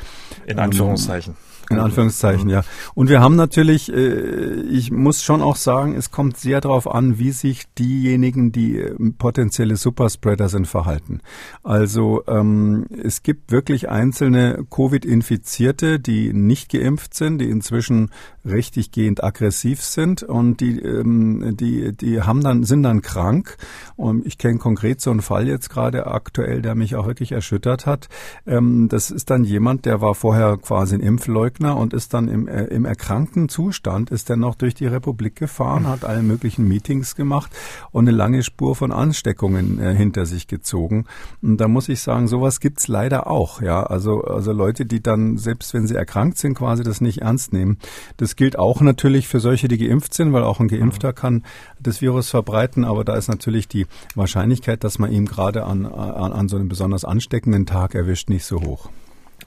[0.46, 1.34] In Anführungszeichen.
[1.70, 2.62] In Anführungszeichen, ja.
[2.94, 7.18] Und wir haben natürlich, äh, ich muss schon auch sagen, es kommt sehr darauf an,
[7.18, 11.20] wie sich diejenigen, die äh, potenzielle Superspreader sind, verhalten.
[11.64, 18.10] Also ähm, es gibt wirklich einzelne Covid-Infizierte, die nicht geimpft sind, die inzwischen
[18.44, 23.56] richtiggehend aggressiv sind und die, ähm, die, die haben dann, sind dann krank.
[23.96, 27.86] Und ich kenne konkret so einen Fall jetzt gerade aktuell, der mich auch wirklich erschüttert
[27.86, 28.08] hat.
[28.46, 32.28] Ähm, das ist dann jemand, der war vorher quasi ein Impfleugner Leugner und ist dann
[32.28, 36.66] im, äh, im erkrankten Zustand, ist dann noch durch die Republik gefahren, hat alle möglichen
[36.68, 37.50] Meetings gemacht
[37.92, 41.06] und eine lange Spur von Ansteckungen äh, hinter sich gezogen.
[41.42, 43.62] Und da muss ich sagen, sowas gibt's leider auch.
[43.62, 47.52] Ja, also, also Leute, die dann, selbst wenn sie erkrankt sind, quasi das nicht ernst
[47.52, 47.78] nehmen.
[48.16, 51.44] Das gilt auch natürlich für solche, die geimpft sind, weil auch ein Geimpfter kann
[51.80, 56.32] das Virus verbreiten, aber da ist natürlich die Wahrscheinlichkeit, dass man ihm gerade an, an,
[56.32, 58.90] an so einem besonders ansteckenden Tag erwischt, nicht so hoch.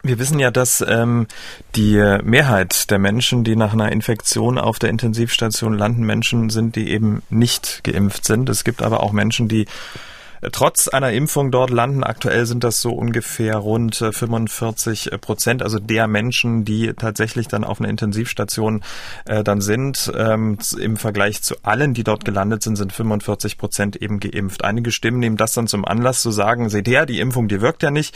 [0.02, 1.28] Wir wissen ja, dass ähm,
[1.76, 6.90] die Mehrheit der Menschen, die nach einer Infektion auf der Intensivstation landen, Menschen sind, die
[6.90, 8.50] eben nicht geimpft sind.
[8.50, 9.66] Es gibt aber auch Menschen, die
[10.52, 16.08] Trotz einer Impfung dort landen aktuell sind das so ungefähr rund 45 Prozent, also der
[16.08, 18.84] Menschen, die tatsächlich dann auf einer Intensivstation
[19.26, 20.12] äh, dann sind.
[20.16, 24.64] Ähm, Im Vergleich zu allen, die dort gelandet sind, sind 45 Prozent eben geimpft.
[24.64, 27.84] Einige Stimmen nehmen das dann zum Anlass zu sagen, seht her, die Impfung, die wirkt
[27.84, 28.16] ja nicht.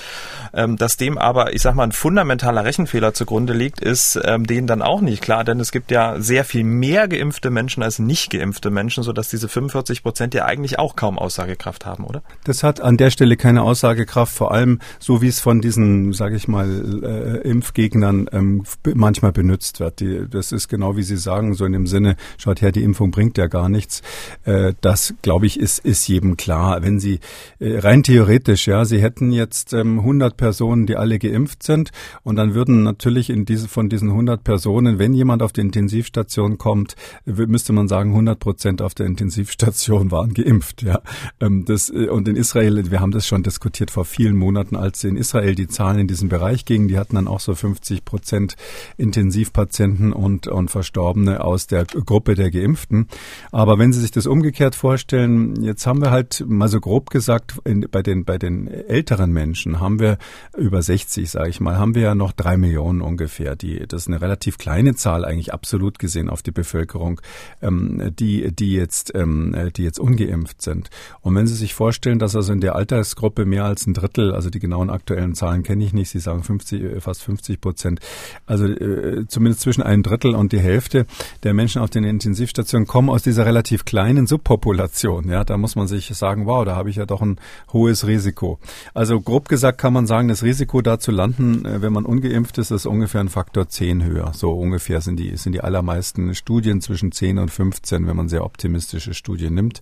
[0.53, 4.67] Ähm, dass dem aber, ich sag mal, ein fundamentaler Rechenfehler zugrunde liegt, ist ähm, denen
[4.67, 8.31] dann auch nicht klar, denn es gibt ja sehr viel mehr geimpfte Menschen als nicht
[8.31, 12.23] geimpfte Menschen, sodass diese 45 Prozent ja eigentlich auch kaum Aussagekraft haben, oder?
[12.43, 16.35] Das hat an der Stelle keine Aussagekraft, vor allem so wie es von diesen, sage
[16.35, 19.99] ich mal, äh, Impfgegnern ähm, manchmal benutzt wird.
[19.99, 23.11] Die, das ist genau wie Sie sagen, so in dem Sinne, schaut her, die Impfung
[23.11, 24.01] bringt ja gar nichts.
[24.43, 26.83] Äh, das, glaube ich, ist, ist jedem klar.
[26.83, 27.19] Wenn Sie
[27.59, 31.91] äh, rein theoretisch, ja, Sie hätten jetzt ähm, 100 Personen, die alle geimpft sind
[32.23, 36.57] und dann würden natürlich in diese, von diesen 100 Personen, wenn jemand auf die Intensivstation
[36.57, 36.95] kommt,
[37.25, 41.01] müsste man sagen, 100 Prozent auf der Intensivstation waren geimpft, ja.
[41.39, 45.03] Ähm, das, äh, und in Israel, wir haben das schon diskutiert vor vielen Monaten, als
[45.03, 48.55] in Israel die Zahlen in diesem Bereich gingen, die hatten dann auch so 50 Prozent
[48.97, 53.07] Intensivpatienten und, und Verstorbene aus der Gruppe der Geimpften.
[53.51, 57.59] Aber wenn Sie sich das umgekehrt vorstellen, jetzt haben wir halt mal so grob gesagt,
[57.63, 60.17] in, bei den, bei den älteren Menschen haben wir
[60.57, 63.55] über 60, sage ich mal, haben wir ja noch drei Millionen ungefähr.
[63.55, 67.21] Die, das ist eine relativ kleine Zahl eigentlich absolut gesehen auf die Bevölkerung,
[67.61, 70.89] ähm, die, die jetzt, ähm, die jetzt ungeimpft sind.
[71.21, 74.49] Und wenn Sie sich vorstellen, dass also in der Altersgruppe mehr als ein Drittel, also
[74.49, 77.99] die genauen aktuellen Zahlen kenne ich nicht, Sie sagen 50, fast 50 Prozent,
[78.45, 81.05] also äh, zumindest zwischen ein Drittel und die Hälfte
[81.43, 85.29] der Menschen auf den Intensivstationen kommen aus dieser relativ kleinen Subpopulation.
[85.29, 87.39] Ja, da muss man sich sagen, wow, da habe ich ja doch ein
[87.71, 88.59] hohes Risiko.
[88.93, 92.57] Also grob gesagt kann man sagen, das Risiko da zu landen, äh, wenn man ungeimpft
[92.57, 94.31] ist, ist ungefähr ein Faktor 10 höher.
[94.33, 98.43] So ungefähr sind die, sind die allermeisten Studien zwischen 10 und 15, wenn man sehr
[98.43, 99.81] optimistische Studien nimmt.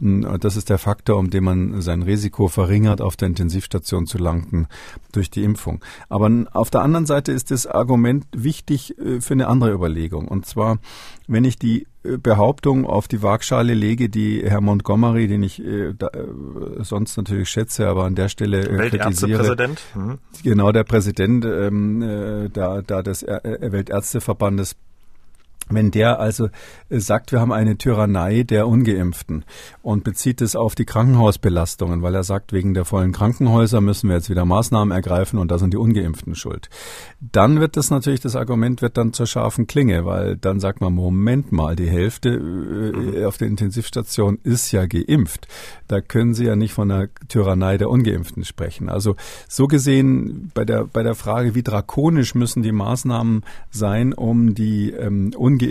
[0.00, 4.18] Mm, das ist der Faktor, um den man sein Risiko verringert, auf der Intensivstation zu
[4.18, 4.66] landen
[5.12, 5.84] durch die Impfung.
[6.08, 10.28] Aber auf der anderen Seite ist das Argument wichtig äh, für eine andere Überlegung.
[10.28, 10.78] Und zwar,
[11.26, 15.94] wenn ich die äh, Behauptung auf die Waagschale lege, die Herr Montgomery, den ich äh,
[15.96, 19.68] da, äh, sonst natürlich schätze, aber an der Stelle äh, kritisiere.
[19.94, 20.18] Mhm.
[20.42, 24.76] Genau, der Präsident ähm, äh, da, da des Weltärzteverbandes
[25.74, 26.48] wenn der also
[26.88, 29.44] äh, sagt, wir haben eine Tyrannei der Ungeimpften
[29.82, 34.16] und bezieht es auf die Krankenhausbelastungen, weil er sagt, wegen der vollen Krankenhäuser müssen wir
[34.16, 36.68] jetzt wieder Maßnahmen ergreifen und da sind die Ungeimpften schuld.
[37.20, 40.92] Dann wird das natürlich, das Argument wird dann zur scharfen Klinge, weil dann sagt man,
[40.92, 45.48] Moment mal, die Hälfte äh, auf der Intensivstation ist ja geimpft.
[45.88, 48.88] Da können Sie ja nicht von der Tyrannei der Ungeimpften sprechen.
[48.88, 49.16] Also
[49.48, 54.90] so gesehen bei der, bei der Frage, wie drakonisch müssen die Maßnahmen sein, um die
[54.90, 55.61] ähm, Ungeimpften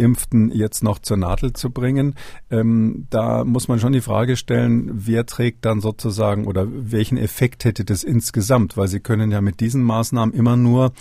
[0.53, 2.15] jetzt noch zur Nadel zu bringen.
[2.49, 7.65] Ähm, da muss man schon die Frage stellen, wer trägt dann sozusagen oder welchen Effekt
[7.65, 8.77] hätte das insgesamt?
[8.77, 10.93] Weil Sie können ja mit diesen Maßnahmen immer nur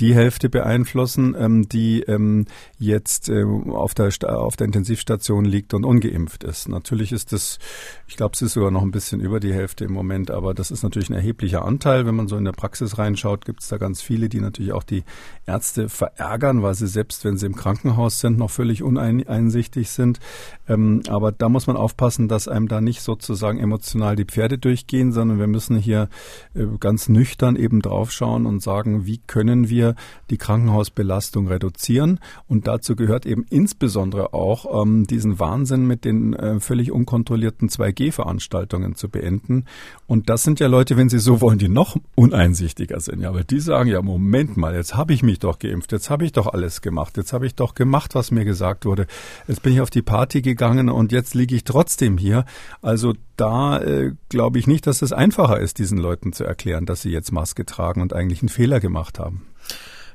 [0.00, 2.46] die Hälfte beeinflussen, ähm, die ähm,
[2.78, 6.68] jetzt äh, auf, der, auf der Intensivstation liegt und ungeimpft ist.
[6.68, 7.58] Natürlich ist das,
[8.06, 10.70] ich glaube, es ist sogar noch ein bisschen über die Hälfte im Moment, aber das
[10.70, 12.06] ist natürlich ein erheblicher Anteil.
[12.06, 14.82] Wenn man so in der Praxis reinschaut, gibt es da ganz viele, die natürlich auch
[14.82, 15.04] die
[15.46, 20.20] Ärzte verärgern, weil sie selbst, wenn sie im Krankenhaus sind, noch völlig uneinsichtig sind.
[20.68, 25.12] Ähm, aber da muss man aufpassen, dass einem da nicht sozusagen emotional die Pferde durchgehen,
[25.12, 26.08] sondern wir müssen hier
[26.54, 29.85] äh, ganz nüchtern eben draufschauen und sagen, wie können wir
[30.30, 32.20] die Krankenhausbelastung reduzieren.
[32.48, 38.94] Und dazu gehört eben insbesondere auch ähm, diesen Wahnsinn mit den äh, völlig unkontrollierten 2G-Veranstaltungen
[38.96, 39.66] zu beenden.
[40.06, 43.20] Und das sind ja Leute, wenn Sie so wollen, die noch uneinsichtiger sind.
[43.20, 46.24] Ja, weil die sagen ja, Moment mal, jetzt habe ich mich doch geimpft, jetzt habe
[46.24, 49.06] ich doch alles gemacht, jetzt habe ich doch gemacht, was mir gesagt wurde.
[49.46, 52.44] Jetzt bin ich auf die Party gegangen und jetzt liege ich trotzdem hier.
[52.82, 57.02] Also da äh, glaube ich nicht, dass es einfacher ist, diesen Leuten zu erklären, dass
[57.02, 59.42] sie jetzt Maske tragen und eigentlich einen Fehler gemacht haben.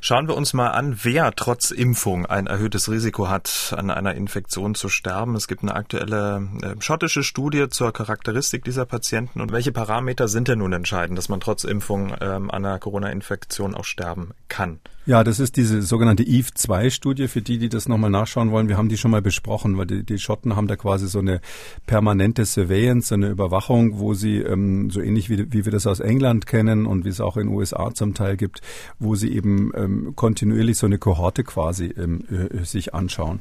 [0.04, 4.74] Schauen wir uns mal an, wer trotz Impfung ein erhöhtes Risiko hat, an einer Infektion
[4.74, 5.36] zu sterben.
[5.36, 9.42] Es gibt eine aktuelle äh, schottische Studie zur Charakteristik dieser Patienten.
[9.42, 13.76] Und welche Parameter sind denn nun entscheidend, dass man trotz Impfung ähm, an einer Corona-Infektion
[13.76, 14.80] auch sterben kann?
[15.08, 17.28] Ja, das ist diese sogenannte EVE-2-Studie.
[17.28, 20.04] Für die, die das nochmal nachschauen wollen, wir haben die schon mal besprochen, weil die,
[20.04, 21.42] die Schotten haben da quasi so eine
[21.88, 26.46] permanente Surveillance, eine Überwachung, wo sie ähm, so ähnlich wie, wie wir das aus England
[26.46, 28.62] kennen und wie es auch in den USA zum Teil gibt,
[29.00, 33.40] wo sie eben ähm, kontinuierlich so eine Kohorte quasi ähm, äh, sich anschauen.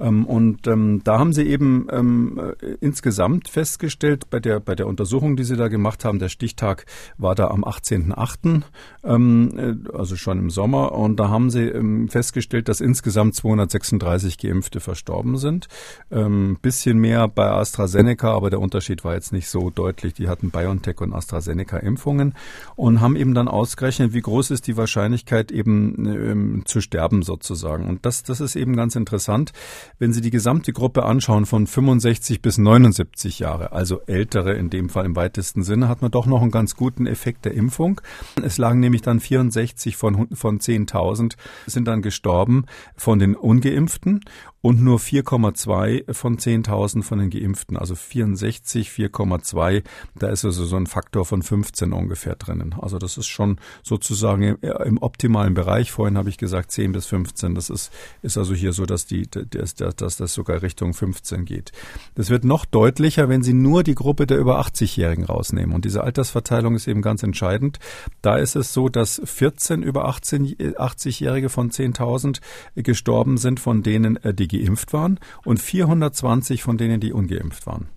[0.00, 4.86] Ähm, und ähm, da haben sie eben ähm, äh, insgesamt festgestellt, bei der, bei der
[4.86, 6.86] Untersuchung, die sie da gemacht haben, der Stichtag
[7.18, 8.62] war da am 18.08.,
[9.04, 14.38] ähm, äh, also schon im Sommer, und da haben sie ähm, festgestellt, dass insgesamt 236
[14.38, 15.68] Geimpfte verstorben sind.
[16.10, 20.14] Ähm, bisschen mehr bei AstraZeneca, aber der Unterschied war jetzt nicht so deutlich.
[20.14, 22.34] Die hatten BioNTech und AstraZeneca Impfungen
[22.76, 27.88] und haben eben dann ausgerechnet, wie groß ist die Wahrscheinlichkeit eben ähm, zu sterben sozusagen.
[27.88, 29.52] Und das, das ist eben ganz interessant,
[29.98, 34.88] wenn Sie die gesamte Gruppe anschauen von 65 bis 79 Jahre, also ältere in dem
[34.88, 38.00] Fall im weitesten Sinne, hat man doch noch einen ganz guten Effekt der Impfung.
[38.42, 40.91] Es lagen nämlich dann 64 von, von 10.000
[41.66, 44.20] sind dann gestorben von den Ungeimpften
[44.62, 49.82] und nur 4,2 von 10.000 von den Geimpften, also 64, 4,2.
[50.14, 52.74] Da ist also so ein Faktor von 15 ungefähr drinnen.
[52.80, 55.90] Also das ist schon sozusagen im, optimalen Bereich.
[55.90, 57.56] Vorhin habe ich gesagt 10 bis 15.
[57.56, 57.90] Das ist,
[58.22, 61.72] ist also hier so, dass, die, dass, dass das sogar Richtung 15 geht.
[62.14, 65.74] Das wird noch deutlicher, wenn Sie nur die Gruppe der über 80-Jährigen rausnehmen.
[65.74, 67.80] Und diese Altersverteilung ist eben ganz entscheidend.
[68.22, 72.40] Da ist es so, dass 14 über 18, 80-Jährige von 10.000
[72.76, 77.88] gestorben sind, von denen äh, die geimpft waren und 420 von denen, die ungeimpft waren.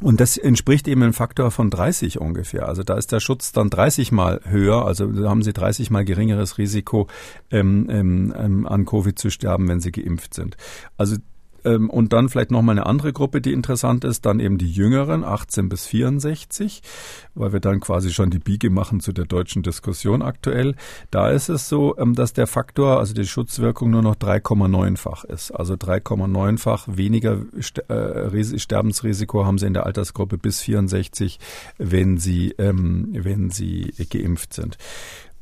[0.00, 2.68] Und das entspricht eben einem Faktor von 30 ungefähr.
[2.68, 4.84] Also da ist der Schutz dann 30 mal höher.
[4.84, 7.06] Also haben sie 30 mal geringeres Risiko,
[7.50, 10.56] ähm, ähm, ähm, an Covid zu sterben, wenn sie geimpft sind.
[10.96, 11.16] Also
[11.64, 15.24] ähm, und dann vielleicht nochmal eine andere Gruppe, die interessant ist, dann eben die Jüngeren,
[15.24, 16.82] 18 bis 64,
[17.34, 20.74] weil wir dann quasi schon die Biege machen zu der deutschen Diskussion aktuell.
[21.10, 25.50] Da ist es so, ähm, dass der Faktor, also die Schutzwirkung nur noch 3,9-fach ist.
[25.50, 27.38] Also 3,9-fach weniger
[27.88, 31.38] äh, Sterbensrisiko haben sie in der Altersgruppe bis 64,
[31.78, 34.78] wenn sie, ähm, wenn sie geimpft sind.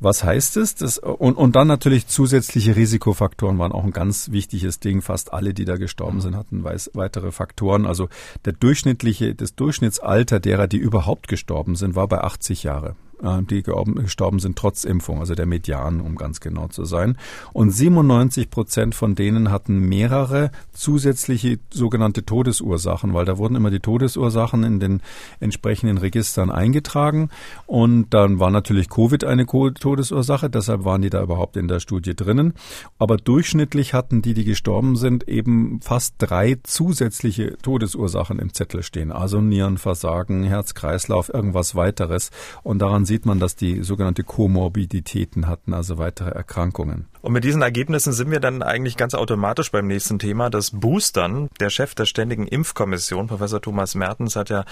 [0.03, 0.75] Was heißt es?
[0.75, 5.01] Das, und, und dann natürlich zusätzliche Risikofaktoren waren auch ein ganz wichtiges Ding.
[5.01, 7.85] Fast alle, die da gestorben sind, hatten weiß, weitere Faktoren.
[7.85, 8.09] Also
[8.43, 12.97] der durchschnittliche, das Durchschnittsalter derer, die überhaupt gestorben sind, war bei 80 Jahre.
[13.21, 17.17] Äh, die gestorben sind trotz Impfung, also der Median, um ganz genau zu sein.
[17.53, 23.79] Und 97 Prozent von denen hatten mehrere zusätzliche sogenannte Todesursachen, weil da wurden immer die
[23.79, 25.01] Todesursachen in den
[25.39, 27.29] entsprechenden Registern eingetragen.
[27.65, 32.15] Und dann war natürlich Covid eine Todesursache, deshalb waren die da überhaupt in der Studie
[32.15, 32.53] drinnen.
[32.97, 39.11] Aber durchschnittlich hatten die, die gestorben sind, eben fast drei zusätzliche Todesursachen im Zettel stehen.
[39.11, 42.31] Also Nierenversagen, Herz-Kreislauf, irgendwas weiteres.
[42.63, 47.05] Und daran sieht sieht man, dass die sogenannte Komorbiditäten hatten, also weitere Erkrankungen.
[47.23, 51.47] Und mit diesen Ergebnissen sind wir dann eigentlich ganz automatisch beim nächsten Thema, das Boostern.
[51.61, 54.65] Der Chef der Ständigen Impfkommission, Professor Thomas Mertens, hat ja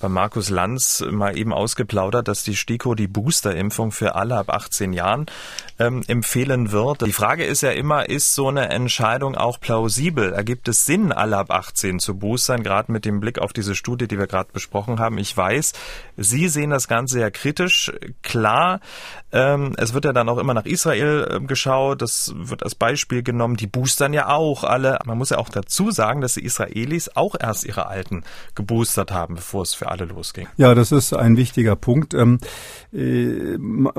[0.00, 4.92] bei Markus Lanz mal eben ausgeplaudert, dass die STIKO die Boosterimpfung für alle ab 18
[4.92, 5.24] Jahren
[5.78, 7.00] ähm, empfehlen wird.
[7.06, 10.34] Die Frage ist ja immer, ist so eine Entscheidung auch plausibel?
[10.34, 14.08] Ergibt es Sinn, alle ab 18 zu boostern, gerade mit dem Blick auf diese Studie,
[14.08, 15.16] die wir gerade besprochen haben?
[15.16, 15.72] Ich weiß,
[16.18, 17.90] Sie sehen das Ganze ja kritisch.
[18.22, 18.80] Klar,
[19.32, 23.22] ähm, es wird ja dann auch immer nach Israel äh, geschaut das wird als Beispiel
[23.22, 23.56] genommen.
[23.56, 24.98] Die boostern ja auch alle.
[25.04, 29.36] Man muss ja auch dazu sagen, dass die Israelis auch erst ihre Alten geboostert haben,
[29.36, 30.46] bevor es für alle losging.
[30.56, 32.14] Ja, das ist ein wichtiger Punkt.
[32.14, 32.38] Ähm,
[32.92, 33.56] äh,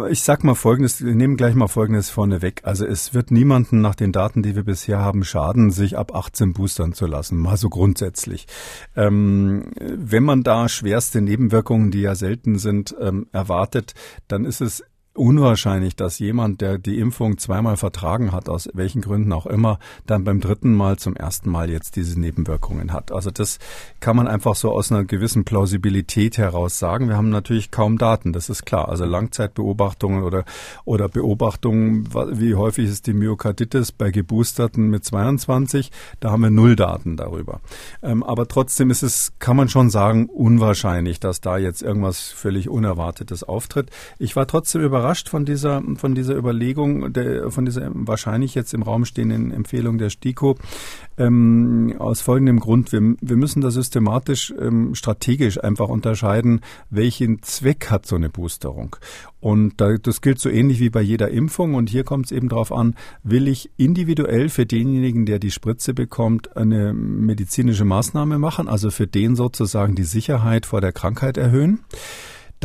[0.10, 2.62] ich sag mal Folgendes, wir nehmen gleich mal Folgendes vorneweg.
[2.64, 6.54] Also es wird niemanden nach den Daten, die wir bisher haben, schaden, sich ab 18
[6.54, 7.38] boostern zu lassen.
[7.38, 8.48] Mal so grundsätzlich.
[8.96, 13.94] Ähm, wenn man da schwerste Nebenwirkungen, die ja selten sind, ähm, erwartet,
[14.28, 14.84] dann ist es
[15.16, 20.24] unwahrscheinlich, dass jemand, der die Impfung zweimal vertragen hat, aus welchen Gründen auch immer, dann
[20.24, 23.12] beim dritten Mal zum ersten Mal jetzt diese Nebenwirkungen hat.
[23.12, 23.60] Also das
[24.02, 27.08] kann man einfach so aus einer gewissen Plausibilität heraus sagen.
[27.08, 28.90] Wir haben natürlich kaum Daten, das ist klar.
[28.90, 30.44] Also Langzeitbeobachtungen oder,
[30.84, 36.76] oder Beobachtungen, wie häufig ist die Myokarditis bei Geboosterten mit 22, da haben wir null
[36.76, 37.62] Daten darüber.
[38.04, 42.70] Ähm, aber trotzdem ist es, kann man schon sagen, unwahrscheinlich, dass da jetzt irgendwas völlig
[42.70, 43.90] Unerwartetes auftritt.
[44.20, 48.74] Ich war trotzdem überrascht, überrascht von dieser, von dieser Überlegung, der, von dieser wahrscheinlich jetzt
[48.74, 50.56] im Raum stehenden Empfehlung der STIKO.
[51.18, 52.92] Ähm, aus folgendem Grund.
[52.92, 58.96] Wir, wir müssen da systematisch, ähm, strategisch einfach unterscheiden, welchen Zweck hat so eine Boosterung.
[59.40, 61.76] Und da, das gilt so ähnlich wie bei jeder Impfung.
[61.76, 65.94] Und hier kommt es eben darauf an, will ich individuell für denjenigen, der die Spritze
[65.94, 71.82] bekommt, eine medizinische Maßnahme machen, also für den sozusagen die Sicherheit vor der Krankheit erhöhen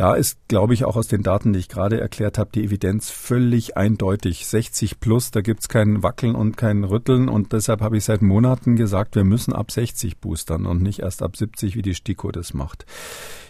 [0.01, 3.11] da ist, glaube ich, auch aus den Daten, die ich gerade erklärt habe, die Evidenz
[3.11, 4.47] völlig eindeutig.
[4.47, 8.75] 60 plus, da gibt's kein Wackeln und kein Rütteln und deshalb habe ich seit Monaten
[8.75, 12.55] gesagt, wir müssen ab 60 boostern und nicht erst ab 70, wie die STIKO das
[12.55, 12.87] macht.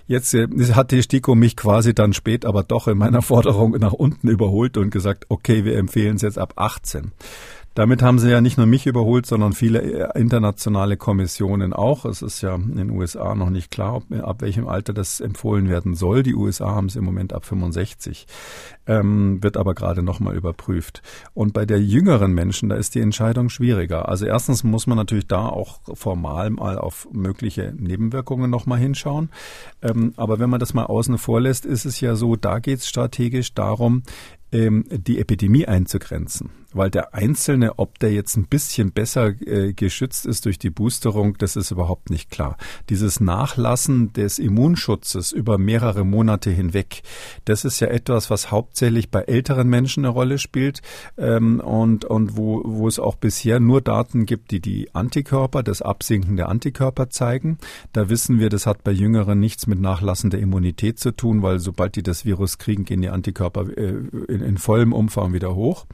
[0.08, 3.94] Jetzt äh, hat die STIKO mich quasi dann spät, aber doch in meiner Forderung nach
[3.94, 7.14] unten überholt und gesagt, okay, wir empfehlen es jetzt ab 18.
[7.74, 12.04] Damit haben sie ja nicht nur mich überholt, sondern viele äh, internationale Kommissionen auch.
[12.04, 15.70] Es ist ja in den USA noch nicht klar, ob, ab welchem Alter das empfohlen
[15.70, 16.22] werden soll.
[16.22, 18.28] Die USA haben es im Moment ab 65,
[18.88, 21.02] ähm, wird aber gerade nochmal überprüft.
[21.34, 24.10] Und bei der jüngeren Menschen, da ist die Entscheidung schwieriger.
[24.10, 29.30] Also erstens muss man natürlich da auch formal mal auf mögliche Nebenwirkungen nochmal hinschauen.
[29.82, 32.80] Ähm, aber wenn man das mal außen vor lässt, ist es ja so, da geht
[32.80, 34.04] es strategisch darum,
[34.52, 40.26] ähm, die Epidemie einzugrenzen weil der Einzelne, ob der jetzt ein bisschen besser äh, geschützt
[40.26, 42.58] ist durch die Boosterung, das ist überhaupt nicht klar.
[42.90, 47.04] Dieses Nachlassen des Immunschutzes über mehrere Monate hinweg,
[47.46, 50.82] das ist ja etwas, was hauptsächlich bei älteren Menschen eine Rolle spielt
[51.18, 55.82] ähm, und, und wo, wo es auch bisher nur Daten gibt, die die Antikörper, das
[55.82, 57.58] Absinken der Antikörper zeigen.
[57.94, 61.60] Da wissen wir, das hat bei Jüngeren nichts mit Nachlassen der Immunität zu tun, weil
[61.60, 63.96] sobald die das Virus kriegen, gehen die Antikörper äh,
[64.28, 65.86] in, in vollem Umfang wieder hoch.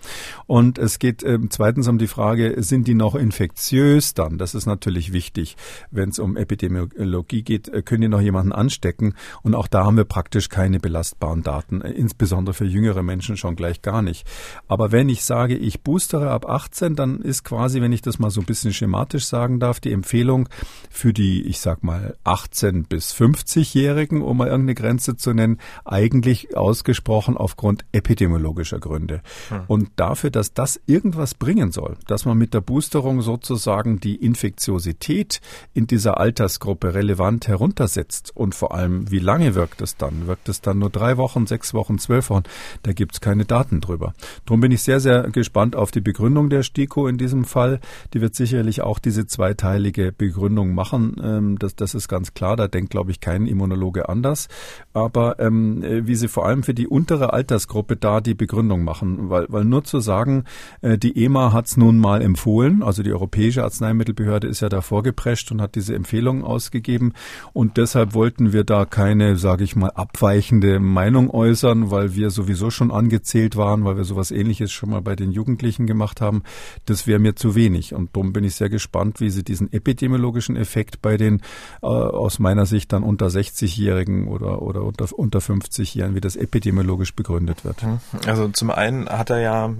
[0.45, 4.37] Und und es geht äh, zweitens um die Frage, sind die noch infektiös dann?
[4.37, 5.55] Das ist natürlich wichtig.
[5.91, 9.13] Wenn es um Epidemiologie geht, äh, können die noch jemanden anstecken?
[9.43, 13.55] Und auch da haben wir praktisch keine belastbaren Daten, äh, insbesondere für jüngere Menschen schon
[13.55, 14.27] gleich gar nicht.
[14.67, 18.29] Aber wenn ich sage, ich boostere ab 18, dann ist quasi, wenn ich das mal
[18.29, 20.49] so ein bisschen schematisch sagen darf, die Empfehlung
[20.89, 26.57] für die, ich sag mal, 18 bis 50-Jährigen, um mal irgendeine Grenze zu nennen, eigentlich
[26.57, 29.21] ausgesprochen aufgrund epidemiologischer Gründe.
[29.47, 29.61] Hm.
[29.67, 35.39] Und dafür, dass das irgendwas bringen soll, dass man mit der Boosterung sozusagen die Infektiosität
[35.75, 40.25] in dieser Altersgruppe relevant heruntersetzt und vor allem, wie lange wirkt es dann?
[40.25, 42.43] Wirkt es dann nur drei Wochen, sechs Wochen, zwölf Wochen?
[42.81, 44.13] Da gibt es keine Daten drüber.
[44.45, 47.79] Darum bin ich sehr, sehr gespannt auf die Begründung der STIKO in diesem Fall.
[48.15, 51.17] Die wird sicherlich auch diese zweiteilige Begründung machen.
[51.23, 52.55] Ähm, das, das ist ganz klar.
[52.55, 54.47] Da denkt, glaube ich, kein Immunologe anders.
[54.93, 59.45] Aber ähm, wie sie vor allem für die untere Altersgruppe da die Begründung machen, weil,
[59.49, 60.45] weil nur zu sagen,
[60.81, 64.81] äh, die EMA hat es nun mal empfohlen, also die Europäische Arzneimittelbehörde ist ja da
[64.81, 67.13] vorgeprescht und hat diese Empfehlung ausgegeben.
[67.53, 72.69] Und deshalb wollten wir da keine, sage ich mal, abweichende Meinung äußern, weil wir sowieso
[72.69, 76.43] schon angezählt waren, weil wir sowas ähnliches schon mal bei den Jugendlichen gemacht haben.
[76.85, 77.93] Das wäre mir zu wenig.
[77.93, 81.41] Und darum bin ich sehr gespannt, wie sie diesen epidemiologischen Effekt bei den
[81.81, 87.15] äh, aus meiner Sicht dann unter 60-Jährigen oder, oder unter, unter 50-Jährigen, wie das epidemiologisch
[87.15, 87.77] begründet wird.
[88.25, 89.73] Also zum einen hat er ja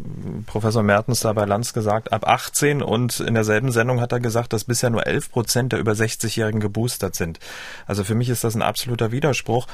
[0.58, 4.54] Professor Mertens da bei Lanz gesagt, ab 18 und in derselben Sendung hat er gesagt,
[4.54, 7.38] dass bisher nur 11 Prozent der über 60-Jährigen geboostert sind.
[7.86, 9.68] Also für mich ist das ein absoluter Widerspruch.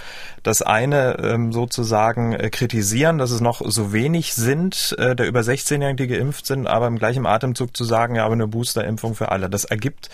[0.44, 5.40] Das eine ähm, sozusagen äh, kritisieren, dass es noch so wenig sind äh, der über
[5.40, 9.32] 16-Jährigen, die geimpft sind, aber im gleichen Atemzug zu sagen, ja, aber eine Boosterimpfung für
[9.32, 9.50] alle.
[9.50, 10.10] Das ergibt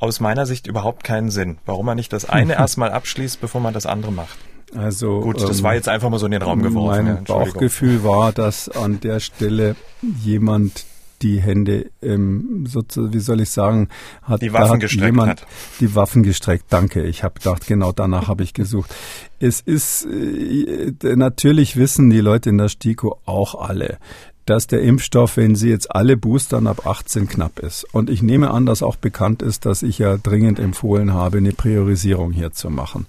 [0.00, 1.58] aus meiner Sicht überhaupt keinen Sinn.
[1.64, 4.36] Warum man nicht das eine erstmal abschließt, bevor man das andere macht.
[4.76, 7.04] Also gut, das ähm, war jetzt einfach mal so in den Raum geworfen.
[7.04, 9.76] Mein Bauchgefühl war, dass an der Stelle
[10.22, 10.84] jemand
[11.22, 13.88] die Hände, ähm, sozusagen, wie soll ich sagen,
[14.22, 15.46] hat die Waffen hat jemand hat.
[15.80, 16.66] die Waffen gestreckt.
[16.70, 18.94] Danke, ich habe gedacht, genau danach habe ich gesucht.
[19.40, 23.98] Es ist äh, natürlich wissen die Leute in der STIKO auch alle,
[24.46, 27.84] dass der Impfstoff, wenn Sie jetzt alle boostern, ab 18 knapp ist.
[27.92, 31.52] Und ich nehme an, dass auch bekannt ist, dass ich ja dringend empfohlen habe, eine
[31.52, 33.06] Priorisierung hier zu machen.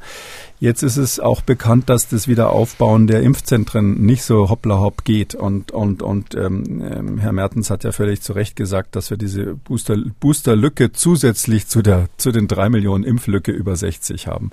[0.62, 5.34] Jetzt ist es auch bekannt, dass das Wiederaufbauen der Impfzentren nicht so hoppla hopp geht.
[5.34, 9.18] Und, und, und ähm, ähm, Herr Mertens hat ja völlig zu Recht gesagt, dass wir
[9.18, 14.51] diese Booster, Boosterlücke zusätzlich zu, der, zu den drei Millionen Impflücke über 60 haben.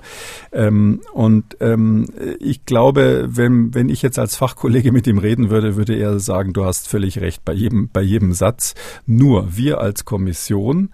[0.53, 2.07] Ähm, und ähm,
[2.39, 6.53] ich glaube, wenn, wenn ich jetzt als Fachkollege mit ihm reden würde, würde er sagen,
[6.53, 8.75] du hast völlig recht bei jedem, bei jedem Satz.
[9.05, 10.89] Nur wir als Kommission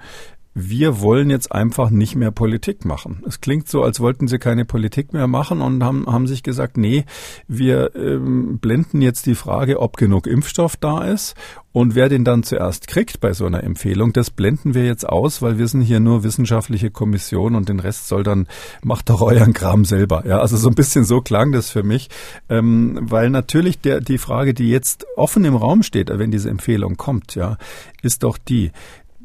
[0.56, 3.24] wir wollen jetzt einfach nicht mehr Politik machen.
[3.28, 6.78] Es klingt so, als wollten sie keine Politik mehr machen und haben, haben sich gesagt,
[6.78, 7.06] nee,
[7.48, 11.36] wir ähm, blenden jetzt die Frage, ob genug Impfstoff da ist
[11.74, 15.42] und wer den dann zuerst kriegt bei so einer Empfehlung, das blenden wir jetzt aus,
[15.42, 18.48] weil wir sind hier nur wissenschaftliche Kommission und den Rest soll dann,
[18.84, 20.24] macht doch euren Kram selber.
[20.28, 22.10] Ja, also so ein bisschen so klang das für mich,
[22.48, 26.96] ähm, weil natürlich der, die Frage, die jetzt offen im Raum steht, wenn diese Empfehlung
[26.96, 27.58] kommt, ja,
[28.04, 28.72] ist doch die,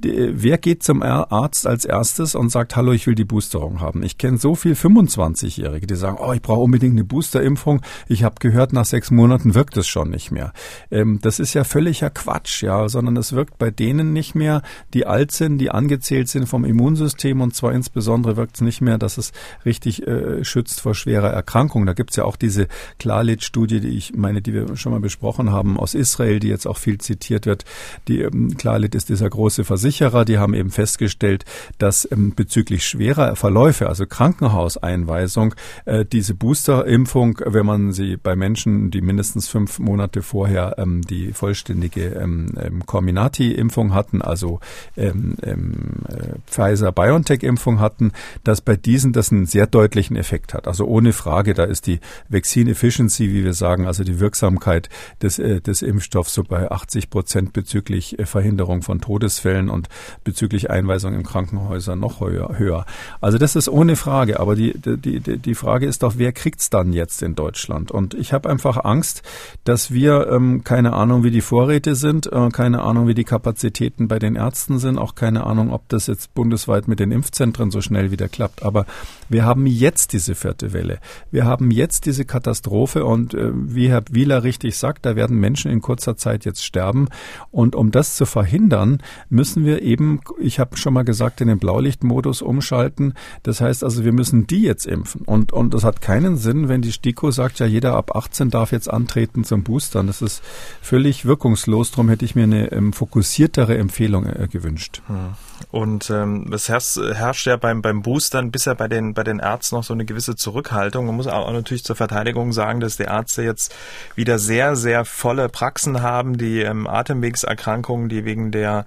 [0.01, 4.03] wer geht zum Arzt als erstes und sagt, hallo, ich will die Boosterung haben?
[4.03, 7.83] Ich kenne so viel 25-Jährige, die sagen, oh, ich brauche unbedingt eine Boosterimpfung.
[8.07, 10.53] Ich habe gehört, nach sechs Monaten wirkt es schon nicht mehr.
[10.91, 14.63] Ähm, das ist ja völliger Quatsch, ja, sondern es wirkt bei denen nicht mehr,
[14.95, 18.99] die alt sind, die angezählt sind vom Immunsystem und zwar insbesondere wirkt es nicht mehr,
[18.99, 19.33] dass es
[19.65, 21.87] richtig äh, schützt vor schwerer Erkrankung.
[21.87, 22.69] Da gibt's ja auch diese
[22.99, 26.79] Klarlit-Studie, die ich meine, die wir schon mal besprochen haben, aus Israel, die jetzt auch
[26.79, 27.65] viel zitiert wird.
[28.07, 29.88] Die ähm, Klarlit ist dieser große Versicherer,
[30.25, 31.45] die haben eben festgestellt,
[31.79, 38.91] dass ähm, bezüglich schwerer Verläufe, also Krankenhauseinweisung, äh, diese Boosterimpfung, wenn man sie bei Menschen,
[38.91, 44.61] die mindestens fünf Monate vorher ähm, die vollständige ähm, ähm, Comirnaty-Impfung hatten, also
[44.97, 45.75] ähm, ähm,
[46.09, 48.13] äh, Pfizer-BioNTech-Impfung hatten,
[48.45, 50.69] dass bei diesen das einen sehr deutlichen Effekt hat.
[50.69, 54.89] Also ohne Frage, da ist die Vaccine Efficiency, wie wir sagen, also die Wirksamkeit
[55.23, 59.89] des, äh, des Impfstoffs so bei 80 Prozent bezüglich äh, Verhinderung von Todesfällen und
[60.25, 62.59] bezüglich Einweisung in Krankenhäusern noch höher.
[62.59, 62.85] höher.
[63.21, 64.41] Also das ist ohne Frage.
[64.41, 67.91] Aber die, die, die, die Frage ist doch, wer kriegt's dann jetzt in Deutschland?
[67.91, 69.23] Und ich habe einfach Angst,
[69.65, 74.09] dass wir ähm, keine Ahnung, wie die Vorräte sind, äh, keine Ahnung, wie die Kapazitäten
[74.09, 77.81] bei den Ärzten sind, auch keine Ahnung, ob das jetzt bundesweit mit den Impfzentren so
[77.81, 78.63] schnell wieder klappt.
[78.63, 78.85] Aber
[79.29, 80.99] wir haben jetzt diese vierte Welle.
[81.31, 85.71] Wir haben jetzt diese Katastrophe und äh, wie Herr Wieler richtig sagt, da werden Menschen
[85.71, 87.09] in kurzer Zeit jetzt sterben.
[87.51, 91.59] Und um das zu verhindern, müssen wir eben, ich habe schon mal gesagt, in den
[91.59, 93.15] Blaulichtmodus umschalten.
[93.43, 95.23] Das heißt also, wir müssen die jetzt impfen.
[95.23, 98.73] Und, und das hat keinen Sinn, wenn die STIKO sagt, ja, jeder ab 18 darf
[98.73, 100.07] jetzt antreten zum Boostern.
[100.07, 100.43] Das ist
[100.81, 101.91] völlig wirkungslos.
[101.91, 105.03] Darum hätte ich mir eine ähm, fokussiertere Empfehlung äh, gewünscht.
[105.07, 105.35] Hm.
[105.71, 109.77] Und ähm, es herrscht, herrscht ja beim, beim Boostern bisher bei den, bei den Ärzten
[109.77, 111.07] noch so eine gewisse Zurückhaltung.
[111.07, 113.75] Man muss auch natürlich zur Verteidigung sagen, dass die Ärzte jetzt
[114.15, 118.87] wieder sehr, sehr volle Praxen haben, die ähm, Atemwegserkrankungen, die wegen der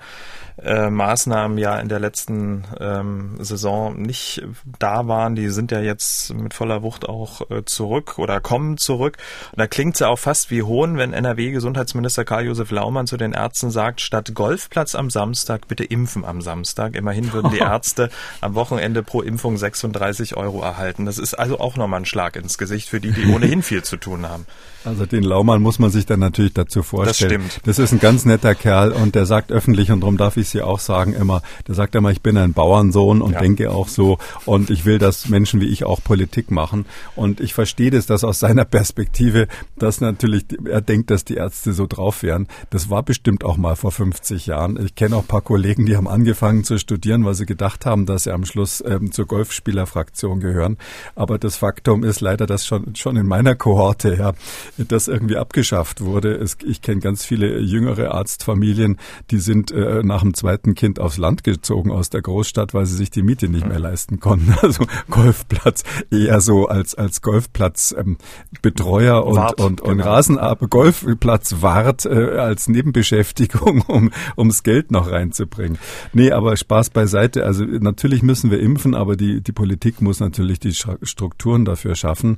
[0.63, 4.43] äh, Maßnahmen ja in der letzten ähm, Saison nicht
[4.79, 9.17] da waren, die sind ja jetzt mit voller Wucht auch äh, zurück oder kommen zurück.
[9.51, 13.33] Und da klingt es ja auch fast wie Hohn, wenn NRW-Gesundheitsminister Karl-Josef Laumann zu den
[13.33, 16.95] Ärzten sagt, statt Golfplatz am Samstag bitte impfen am Samstag.
[16.95, 18.09] Immerhin würden die Ärzte
[18.39, 21.05] am Wochenende pro Impfung 36 Euro erhalten.
[21.05, 23.97] Das ist also auch nochmal ein Schlag ins Gesicht für die, die ohnehin viel zu
[23.97, 24.45] tun haben.
[24.83, 27.41] Also den Laumann muss man sich dann natürlich dazu vorstellen.
[27.43, 27.67] Das stimmt.
[27.67, 30.67] Das ist ein ganz netter Kerl und der sagt öffentlich, und darum darf ich hier
[30.67, 33.39] auch sagen, immer, der sagt immer, ich bin ein Bauernsohn und ja.
[33.39, 36.85] denke auch so und ich will, dass Menschen wie ich auch Politik machen.
[37.15, 39.47] Und ich verstehe das, dass aus seiner Perspektive,
[39.77, 42.47] dass natürlich, er denkt, dass die Ärzte so drauf wären.
[42.69, 44.83] Das war bestimmt auch mal vor 50 Jahren.
[44.83, 48.23] Ich kenne auch paar Kollegen, die haben angefangen zu studieren, weil sie gedacht haben, dass
[48.23, 50.77] sie am Schluss ähm, zur Golfspielerfraktion gehören.
[51.15, 54.33] Aber das Faktum ist leider, dass schon, schon in meiner Kohorte, ja,
[54.77, 56.33] das irgendwie abgeschafft wurde.
[56.33, 58.97] Es, ich kenne ganz viele jüngere Arztfamilien,
[59.29, 62.95] die sind äh, nach dem zweiten Kind aufs Land gezogen aus der Großstadt, weil sie
[62.95, 64.55] sich die Miete nicht mehr leisten konnten.
[64.61, 68.17] Also Golfplatz eher so als als Golfplatz ähm,
[68.63, 70.03] und und, und genau.
[70.03, 75.77] Rasenab Golfplatz Wart äh, als Nebenbeschäftigung, um ums Geld noch reinzubringen.
[76.13, 77.45] Nee, aber Spaß beiseite.
[77.45, 82.37] Also natürlich müssen wir impfen, aber die die Politik muss natürlich die Strukturen dafür schaffen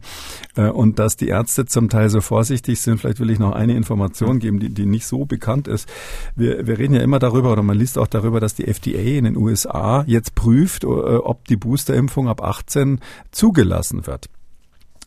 [0.56, 3.00] äh, und dass die Ärzte zum Teil so vorsichtig sind.
[3.00, 5.88] Vielleicht will ich noch eine Information geben, die, die nicht so bekannt ist.
[6.36, 9.26] Wir, wir reden ja immer darüber, oder man liest auch darüber, dass die FDA in
[9.26, 14.30] den USA jetzt prüft, äh, ob die Boosterimpfung ab 18 zugelassen wird.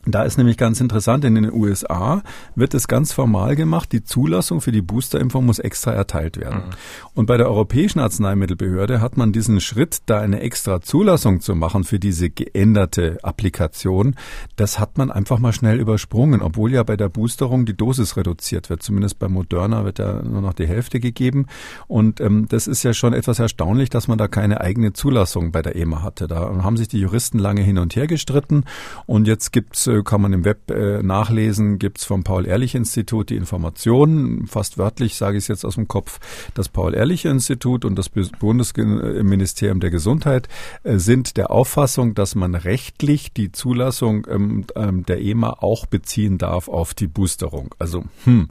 [0.07, 2.23] Da ist nämlich ganz interessant, in den USA
[2.55, 6.59] wird es ganz formal gemacht, die Zulassung für die Boosterimpfung muss extra erteilt werden.
[6.59, 6.73] Mhm.
[7.13, 11.83] Und bei der Europäischen Arzneimittelbehörde hat man diesen Schritt, da eine extra Zulassung zu machen
[11.83, 14.15] für diese geänderte Applikation,
[14.55, 18.69] das hat man einfach mal schnell übersprungen, obwohl ja bei der Boosterung die Dosis reduziert
[18.69, 18.81] wird.
[18.83, 21.47] Zumindest bei Moderna wird ja nur noch die Hälfte gegeben.
[21.87, 25.61] Und ähm, das ist ja schon etwas erstaunlich, dass man da keine eigene Zulassung bei
[25.61, 26.27] der EMA hatte.
[26.27, 28.63] Da haben sich die Juristen lange hin und her gestritten
[29.05, 34.47] und jetzt gibt's äh, kann man im Web äh, nachlesen, gibt's vom Paul-Ehrlich-Institut die Informationen,
[34.47, 36.19] fast wörtlich sage ich es jetzt aus dem Kopf,
[36.53, 40.47] das Paul-Ehrlich-Institut und das Bundesministerium der Gesundheit
[40.83, 46.37] äh, sind der Auffassung, dass man rechtlich die Zulassung ähm, ähm, der EMA auch beziehen
[46.37, 47.73] darf auf die Boosterung.
[47.79, 48.47] Also, hm,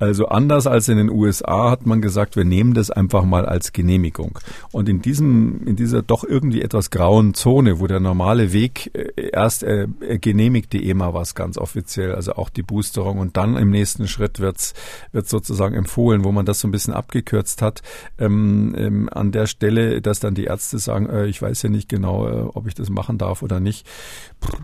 [0.00, 3.72] also anders als in den USA hat man gesagt, wir nehmen das einfach mal als
[3.72, 4.38] Genehmigung.
[4.72, 9.28] Und in diesem, in dieser doch irgendwie etwas grauen Zone, wo der normale Weg äh,
[9.30, 9.88] erst äh,
[10.18, 14.40] genehmigt die EMA was ganz offiziell, also auch die Boosterung und dann im nächsten Schritt
[14.40, 14.72] wird's
[15.12, 17.82] wird sozusagen empfohlen, wo man das so ein bisschen abgekürzt hat.
[18.18, 21.90] Ähm, ähm, an der Stelle, dass dann die Ärzte sagen, äh, ich weiß ja nicht
[21.90, 23.86] genau, äh, ob ich das machen darf oder nicht,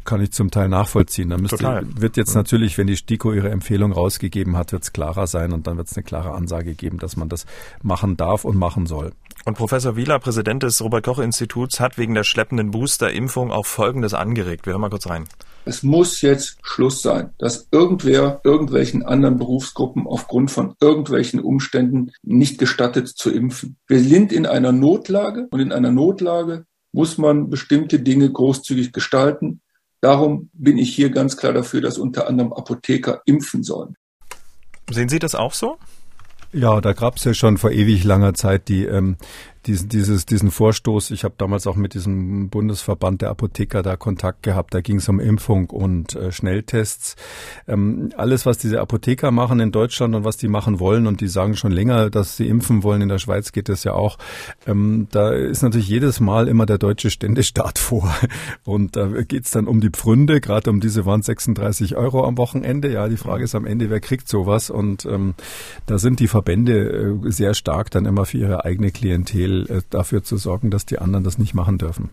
[0.05, 1.29] kann ich zum Teil nachvollziehen.
[1.29, 5.53] Da müsste, wird jetzt natürlich, wenn die STIKO ihre Empfehlung rausgegeben hat, wird's klarer sein
[5.53, 7.47] und dann wird es eine klare Ansage geben, dass man das
[7.83, 9.13] machen darf und machen soll.
[9.45, 14.67] Und Professor Wieler, Präsident des Robert-Koch-Instituts, hat wegen der schleppenden Booster-Impfung auch Folgendes angeregt.
[14.67, 15.25] Wir hören mal kurz rein.
[15.65, 22.59] Es muss jetzt Schluss sein, dass irgendwer irgendwelchen anderen Berufsgruppen aufgrund von irgendwelchen Umständen nicht
[22.59, 23.77] gestattet zu impfen.
[23.87, 29.61] Wir sind in einer Notlage und in einer Notlage muss man bestimmte Dinge großzügig gestalten.
[30.01, 33.97] Darum bin ich hier ganz klar dafür, dass unter anderem Apotheker impfen sollen.
[34.91, 35.79] Sehen Sie das auch so?
[36.53, 39.17] Ja, da gab es ja schon vor ewig langer Zeit die ähm,
[39.67, 41.11] diesen, dieses, diesen Vorstoß.
[41.11, 44.75] Ich habe damals auch mit diesem Bundesverband der Apotheker da Kontakt gehabt.
[44.75, 47.17] Da ging es um Impfung und äh, Schnelltests.
[47.67, 51.29] Ähm, alles, was diese Apotheker machen in Deutschland und was die machen wollen, und die
[51.29, 53.03] sagen schon länger, dass sie impfen wollen.
[53.03, 54.19] In der Schweiz geht das ja auch.
[54.67, 58.15] Ähm, da ist natürlich jedes Mal immer der deutsche Ständestaat vor.
[58.65, 62.93] Und da geht's dann um die Pfründe, gerade um diese waren 36 Euro am Wochenende.
[62.93, 64.71] Ja, die Frage ist am Ende, wer kriegt sowas?
[64.71, 65.35] Und ähm,
[65.87, 70.23] da sind die Verbände äh, sehr stark dann immer für ihre eigene Klientel äh, dafür
[70.23, 72.11] zu sorgen, dass die anderen das nicht machen dürfen.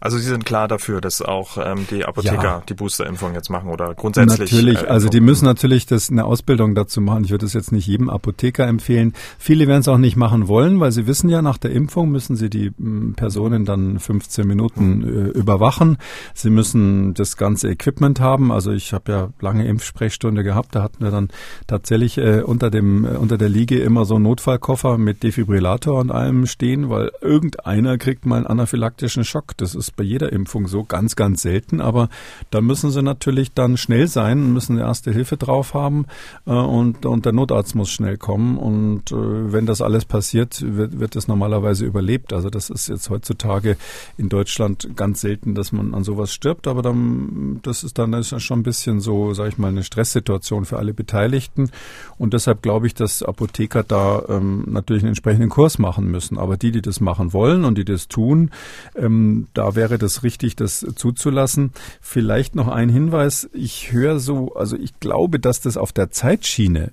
[0.00, 2.62] Also Sie sind klar dafür, dass auch ähm, die Apotheker ja.
[2.68, 4.52] die Boosterimpfung jetzt machen oder grundsätzlich?
[4.52, 7.24] Natürlich, äh, also die müssen natürlich das eine Ausbildung dazu machen.
[7.24, 9.14] Ich würde es jetzt nicht jedem Apotheker empfehlen.
[9.38, 12.36] Viele werden es auch nicht machen wollen, weil sie wissen ja, nach der Impfung müssen
[12.36, 15.98] sie die m, hm, Personen dann 15 Minuten äh, überwachen.
[16.34, 18.52] Sie müssen das ganze Equipment haben.
[18.52, 20.74] Also ich habe ja lange Impfsprechstunde gehabt.
[20.74, 21.28] Da hatten wir dann
[21.66, 26.10] tatsächlich äh, unter dem äh, unter der Liege immer so einen Notfallkoffer mit Defibrillator und
[26.10, 29.56] allem stehen, weil irgendeiner kriegt mal einen anaphylaktischen Schock.
[29.56, 31.80] Das ist ist bei jeder Impfung so, ganz, ganz selten.
[31.80, 32.08] Aber
[32.50, 36.06] da müssen sie natürlich dann schnell sein, müssen eine erste Hilfe drauf haben
[36.46, 38.58] äh, und, und der Notarzt muss schnell kommen.
[38.58, 42.32] Und äh, wenn das alles passiert, wird, wird das normalerweise überlebt.
[42.32, 43.76] Also das ist jetzt heutzutage
[44.16, 46.66] in Deutschland ganz selten, dass man an sowas stirbt.
[46.66, 50.64] Aber dann, das ist dann ist schon ein bisschen so, sage ich mal, eine Stresssituation
[50.64, 51.70] für alle Beteiligten.
[52.18, 56.38] Und deshalb glaube ich, dass Apotheker da ähm, natürlich einen entsprechenden Kurs machen müssen.
[56.38, 58.50] Aber die, die das machen wollen und die das tun,
[58.96, 61.72] ähm, da wäre das richtig, das zuzulassen.
[62.00, 63.48] Vielleicht noch ein Hinweis.
[63.52, 66.90] Ich höre so, also ich glaube, dass das auf der Zeitschiene,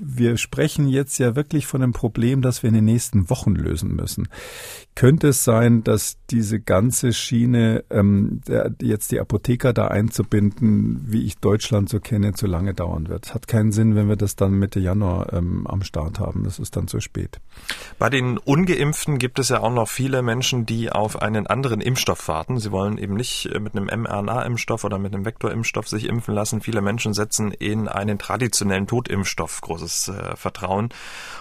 [0.00, 3.94] wir sprechen jetzt ja wirklich von einem Problem, das wir in den nächsten Wochen lösen
[3.94, 4.28] müssen.
[4.98, 11.24] Könnte es sein, dass diese ganze Schiene, ähm, der, jetzt die Apotheker da einzubinden, wie
[11.24, 13.32] ich Deutschland so kenne, zu lange dauern wird?
[13.32, 16.42] Hat keinen Sinn, wenn wir das dann Mitte Januar ähm, am Start haben.
[16.42, 17.38] Das ist dann zu spät.
[18.00, 22.07] Bei den Ungeimpften gibt es ja auch noch viele Menschen, die auf einen anderen Impfstoff
[22.28, 22.58] warten.
[22.58, 26.60] Sie wollen eben nicht äh, mit einem mRNA-Impfstoff oder mit einem Vektorimpfstoff sich impfen lassen.
[26.60, 30.88] Viele Menschen setzen in einen traditionellen Totimpfstoff großes äh, Vertrauen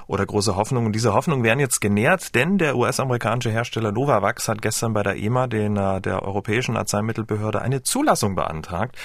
[0.07, 0.85] oder große Hoffnung.
[0.85, 5.03] Und diese Hoffnung werden jetzt genährt, denn der US-amerikanische amerikanische Hersteller Novavax hat gestern bei
[5.03, 8.95] der EMA, den, der Europäischen Arzneimittelbehörde, eine Zulassung beantragt.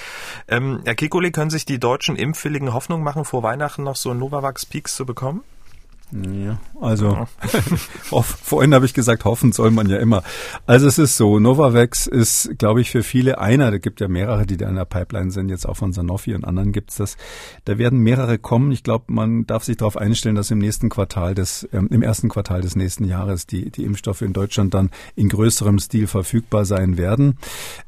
[0.49, 4.21] Ähm, Herr Kikuli, können sich die deutschen Impfwilligen Hoffnung machen, vor Weihnachten noch so einen
[4.21, 5.43] Novavax-Peaks zu bekommen?
[6.13, 7.27] Ja, also
[8.13, 8.23] ja.
[8.23, 10.23] vorhin habe ich gesagt, hoffen soll man ja immer.
[10.67, 14.45] Also es ist so, Novavax ist, glaube ich, für viele einer, da gibt ja mehrere,
[14.45, 17.17] die da in der Pipeline sind, jetzt auch von Sanofi und anderen gibt's das.
[17.65, 18.73] Da werden mehrere kommen.
[18.73, 22.29] Ich glaube, man darf sich darauf einstellen, dass im nächsten Quartal des, ähm, im ersten
[22.29, 26.99] Quartal des nächsten Jahres die, die Impfstoffe in Deutschland dann in größerem Stil verfügbar sein
[26.99, 27.39] werden.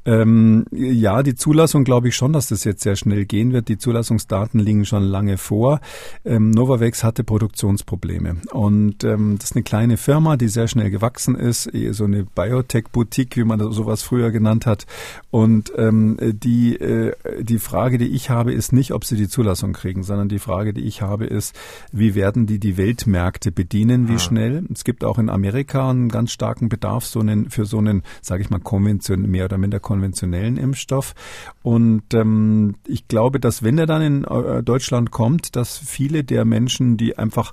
[0.06, 3.68] Ähm, ja, die Zulassung glaube ich schon, dass das jetzt sehr schnell gehen wird.
[3.68, 5.80] Die Zulassungsdaten liegen schon lange vor.
[6.24, 8.13] Ähm, Novavax hatte Produktionsprobleme.
[8.14, 8.40] Probleme.
[8.52, 13.36] Und ähm, das ist eine kleine Firma, die sehr schnell gewachsen ist, so eine Biotech-Boutique,
[13.36, 14.86] wie man sowas früher genannt hat.
[15.30, 19.72] Und ähm, die, äh, die Frage, die ich habe, ist nicht, ob sie die Zulassung
[19.72, 21.56] kriegen, sondern die Frage, die ich habe, ist,
[21.92, 24.18] wie werden die die Weltmärkte bedienen, wie ah.
[24.18, 24.64] schnell?
[24.72, 28.42] Es gibt auch in Amerika einen ganz starken Bedarf so einen, für so einen, sage
[28.42, 31.14] ich mal, konvention mehr oder minder konventionellen Impfstoff.
[31.62, 36.44] Und ähm, ich glaube, dass wenn er dann in äh, Deutschland kommt, dass viele der
[36.44, 37.52] Menschen, die einfach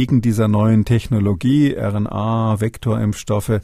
[0.00, 3.60] wegen dieser neuen Technologie, RNA, Vektorimpfstoffe,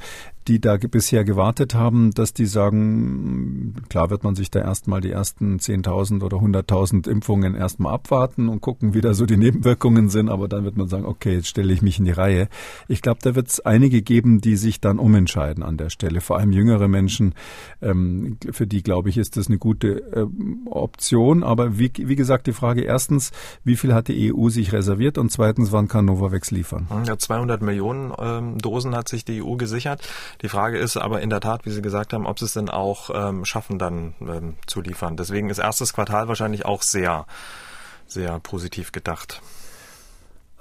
[0.48, 5.10] die da bisher gewartet haben, dass die sagen, klar wird man sich da erstmal die
[5.10, 10.28] ersten 10.000 oder 100.000 Impfungen erstmal abwarten und gucken, wie da so die Nebenwirkungen sind,
[10.28, 12.48] aber dann wird man sagen, okay, jetzt stelle ich mich in die Reihe.
[12.86, 16.38] Ich glaube, da wird es einige geben, die sich dann umentscheiden an der Stelle, vor
[16.38, 17.34] allem jüngere Menschen,
[17.82, 22.46] ähm, für die, glaube ich, ist das eine gute ähm, Option, aber wie, wie gesagt,
[22.46, 23.32] die Frage erstens,
[23.64, 26.86] wie viel hat die EU sich reserviert und zweitens, wann kann Novavax liefern?
[27.06, 30.06] Ja, 200 Millionen ähm, Dosen hat sich die EU gesichert.
[30.42, 32.68] Die Frage ist aber in der Tat, wie Sie gesagt haben, ob Sie es denn
[32.68, 35.16] auch ähm, schaffen, dann ähm, zu liefern.
[35.16, 37.26] Deswegen ist erstes Quartal wahrscheinlich auch sehr,
[38.06, 39.40] sehr positiv gedacht.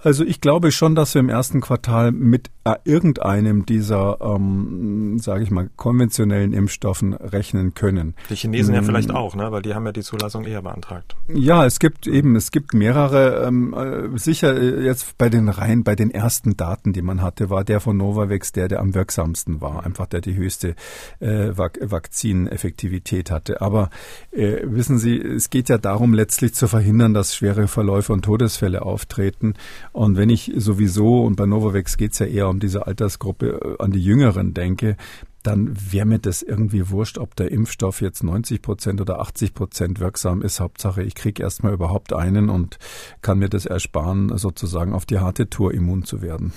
[0.05, 5.43] Also ich glaube schon, dass wir im ersten Quartal mit äh, irgendeinem dieser, ähm, sage
[5.43, 8.13] ich mal, konventionellen Impfstoffen rechnen können.
[8.29, 8.85] Die Chinesen ja mm.
[8.85, 9.51] vielleicht auch, ne?
[9.51, 11.15] weil die haben ja die Zulassung eher beantragt.
[11.27, 13.47] Ja, es gibt eben, es gibt mehrere.
[13.47, 17.49] Ähm, äh, sicher äh, jetzt bei den Reihen, bei den ersten Daten, die man hatte,
[17.49, 20.75] war der von Novavax der, der am wirksamsten war, einfach der die höchste
[21.19, 23.59] äh, Vakzineffektivität hatte.
[23.59, 23.89] Aber
[24.31, 28.83] äh, wissen Sie, es geht ja darum, letztlich zu verhindern, dass schwere Verläufe und Todesfälle
[28.83, 29.55] auftreten.
[29.95, 33.81] Und wenn ich sowieso, und bei Novavax geht es ja eher um diese Altersgruppe, äh,
[33.81, 34.97] an die Jüngeren denke,
[35.41, 40.01] dann wäre mir das irgendwie wurscht, ob der Impfstoff jetzt 90 Prozent oder 80 Prozent
[40.01, 40.59] wirksam ist.
[40.59, 42.77] Hauptsache, ich kriege erstmal überhaupt einen und
[43.21, 46.51] kann mir das ersparen, sozusagen auf die harte Tour immun zu werden.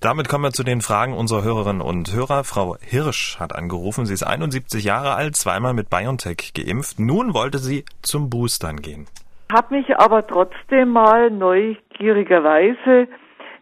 [0.00, 2.44] Damit kommen wir zu den Fragen unserer Hörerinnen und Hörer.
[2.44, 4.04] Frau Hirsch hat angerufen.
[4.04, 7.00] Sie ist 71 Jahre alt, zweimal mit BioNTech geimpft.
[7.00, 9.06] Nun wollte sie zum Boostern gehen
[9.54, 11.30] habe mich aber trotzdem mal
[11.98, 13.08] neugierigerweise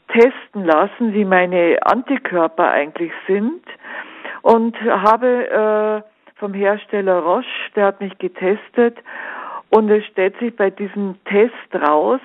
[0.09, 3.63] testen lassen, wie meine Antikörper eigentlich sind
[4.43, 8.99] und habe äh, vom Hersteller Roche, der hat mich getestet
[9.71, 12.21] und es stellt sich bei diesem Test raus,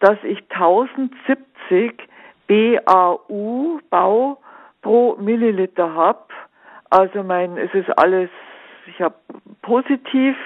[0.00, 2.08] dass ich 1070
[2.48, 4.38] BAU Bau
[4.82, 6.24] pro Milliliter habe.
[6.90, 8.30] Also mein, es ist alles,
[8.86, 9.14] ich habe
[9.62, 10.36] positiv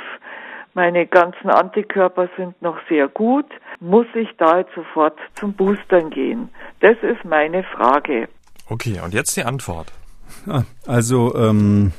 [0.74, 3.46] meine ganzen Antikörper sind noch sehr gut,
[3.80, 6.48] muss ich da jetzt sofort zum Boostern gehen?
[6.80, 8.28] Das ist meine Frage.
[8.68, 9.92] Okay, und jetzt die Antwort.
[10.86, 11.92] Also ähm,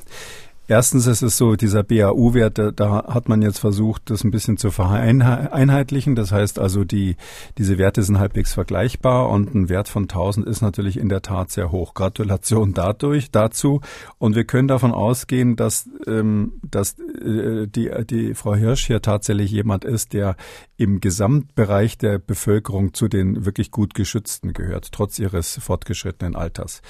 [0.71, 4.71] Erstens ist es so, dieser BAU-Wert, da, hat man jetzt versucht, das ein bisschen zu
[4.71, 6.15] vereinheitlichen.
[6.15, 7.17] Das heißt also, die,
[7.57, 11.51] diese Werte sind halbwegs vergleichbar und ein Wert von 1000 ist natürlich in der Tat
[11.51, 11.93] sehr hoch.
[11.93, 13.81] Gratulation dadurch, dazu.
[14.17, 19.51] Und wir können davon ausgehen, dass, ähm, dass äh, die, die Frau Hirsch hier tatsächlich
[19.51, 20.37] jemand ist, der
[20.77, 26.81] im Gesamtbereich der Bevölkerung zu den wirklich gut geschützten gehört, trotz ihres fortgeschrittenen Alters.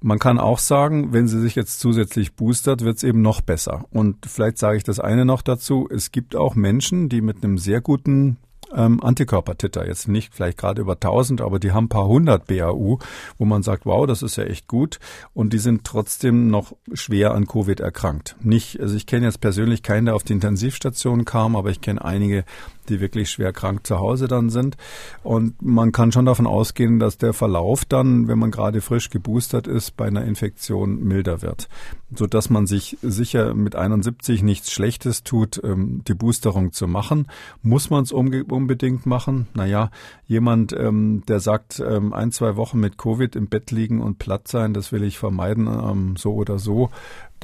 [0.00, 3.86] Man kann auch sagen, wenn sie sich jetzt zusätzlich boostert, wird es eben noch besser.
[3.90, 5.88] Und vielleicht sage ich das eine noch dazu.
[5.90, 8.36] Es gibt auch Menschen, die mit einem sehr guten
[8.72, 9.86] ähm, Antikörpertitter.
[9.86, 12.98] Jetzt nicht vielleicht gerade über 1000, aber die haben ein paar hundert BAU,
[13.38, 14.98] wo man sagt, wow, das ist ja echt gut.
[15.32, 18.36] Und die sind trotzdem noch schwer an Covid erkrankt.
[18.40, 22.04] Nicht, also ich kenne jetzt persönlich keinen, der auf die Intensivstation kam, aber ich kenne
[22.04, 22.44] einige,
[22.84, 24.76] die wirklich schwer krank zu Hause dann sind.
[25.22, 29.66] Und man kann schon davon ausgehen, dass der Verlauf dann, wenn man gerade frisch geboostert
[29.66, 31.68] ist, bei einer Infektion milder wird.
[32.14, 37.26] So dass man sich sicher mit 71 nichts Schlechtes tut, ähm, die Boosterung zu machen.
[37.62, 39.48] Muss man es unbedingt machen?
[39.54, 39.90] Naja,
[40.26, 44.48] jemand, ähm, der sagt, ähm, ein, zwei Wochen mit Covid im Bett liegen und platt
[44.48, 46.90] sein, das will ich vermeiden, so oder so,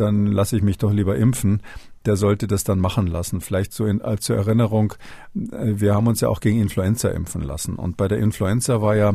[0.00, 1.62] dann lasse ich mich doch lieber impfen
[2.06, 3.40] der sollte das dann machen lassen.
[3.40, 4.94] Vielleicht so in, äh, zur Erinnerung,
[5.34, 7.76] äh, wir haben uns ja auch gegen Influenza impfen lassen.
[7.76, 9.14] Und bei der Influenza war ja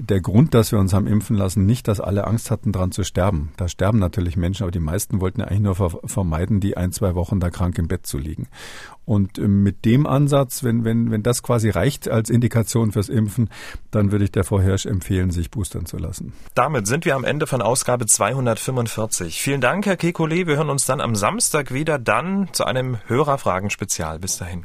[0.00, 3.04] der Grund, dass wir uns haben impfen lassen, nicht, dass alle Angst hatten, dran zu
[3.04, 3.52] sterben.
[3.56, 5.74] Da sterben natürlich Menschen, aber die meisten wollten ja eigentlich nur
[6.04, 8.48] vermeiden, die ein, zwei Wochen da krank im Bett zu liegen.
[9.04, 13.50] Und äh, mit dem Ansatz, wenn, wenn, wenn das quasi reicht als Indikation fürs Impfen,
[13.90, 16.32] dann würde ich der Frau Hirsch empfehlen, sich boostern zu lassen.
[16.54, 19.40] Damit sind wir am Ende von Ausgabe 245.
[19.40, 20.46] Vielen Dank, Herr Kekulé.
[20.46, 24.18] Wir hören uns dann am Samstag wieder, dann zu einem Hörerfragen-Spezial.
[24.18, 24.64] Bis dahin.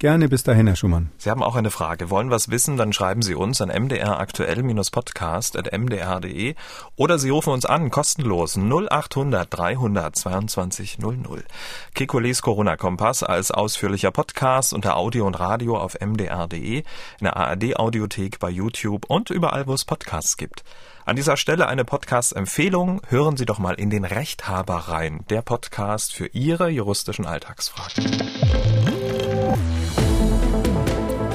[0.00, 1.10] Gerne bis dahin, Herr Schumann.
[1.18, 2.08] Sie haben auch eine Frage.
[2.08, 2.78] Wollen was wissen?
[2.78, 6.54] Dann schreiben Sie uns an mdraktuell-podcast.mdr.de
[6.96, 11.44] oder Sie rufen uns an, kostenlos 0800 322 00.
[11.92, 16.84] Kekules Corona-Kompass als ausführlicher Podcast unter Audio und Radio auf mdr.de, in
[17.20, 20.64] der ARD-Audiothek bei YouTube und überall, wo es Podcasts gibt.
[21.04, 23.02] An dieser Stelle eine Podcast-Empfehlung.
[23.10, 25.26] Hören Sie doch mal in den Rechthaber rein.
[25.28, 28.06] Der Podcast für Ihre juristischen Alltagsfragen.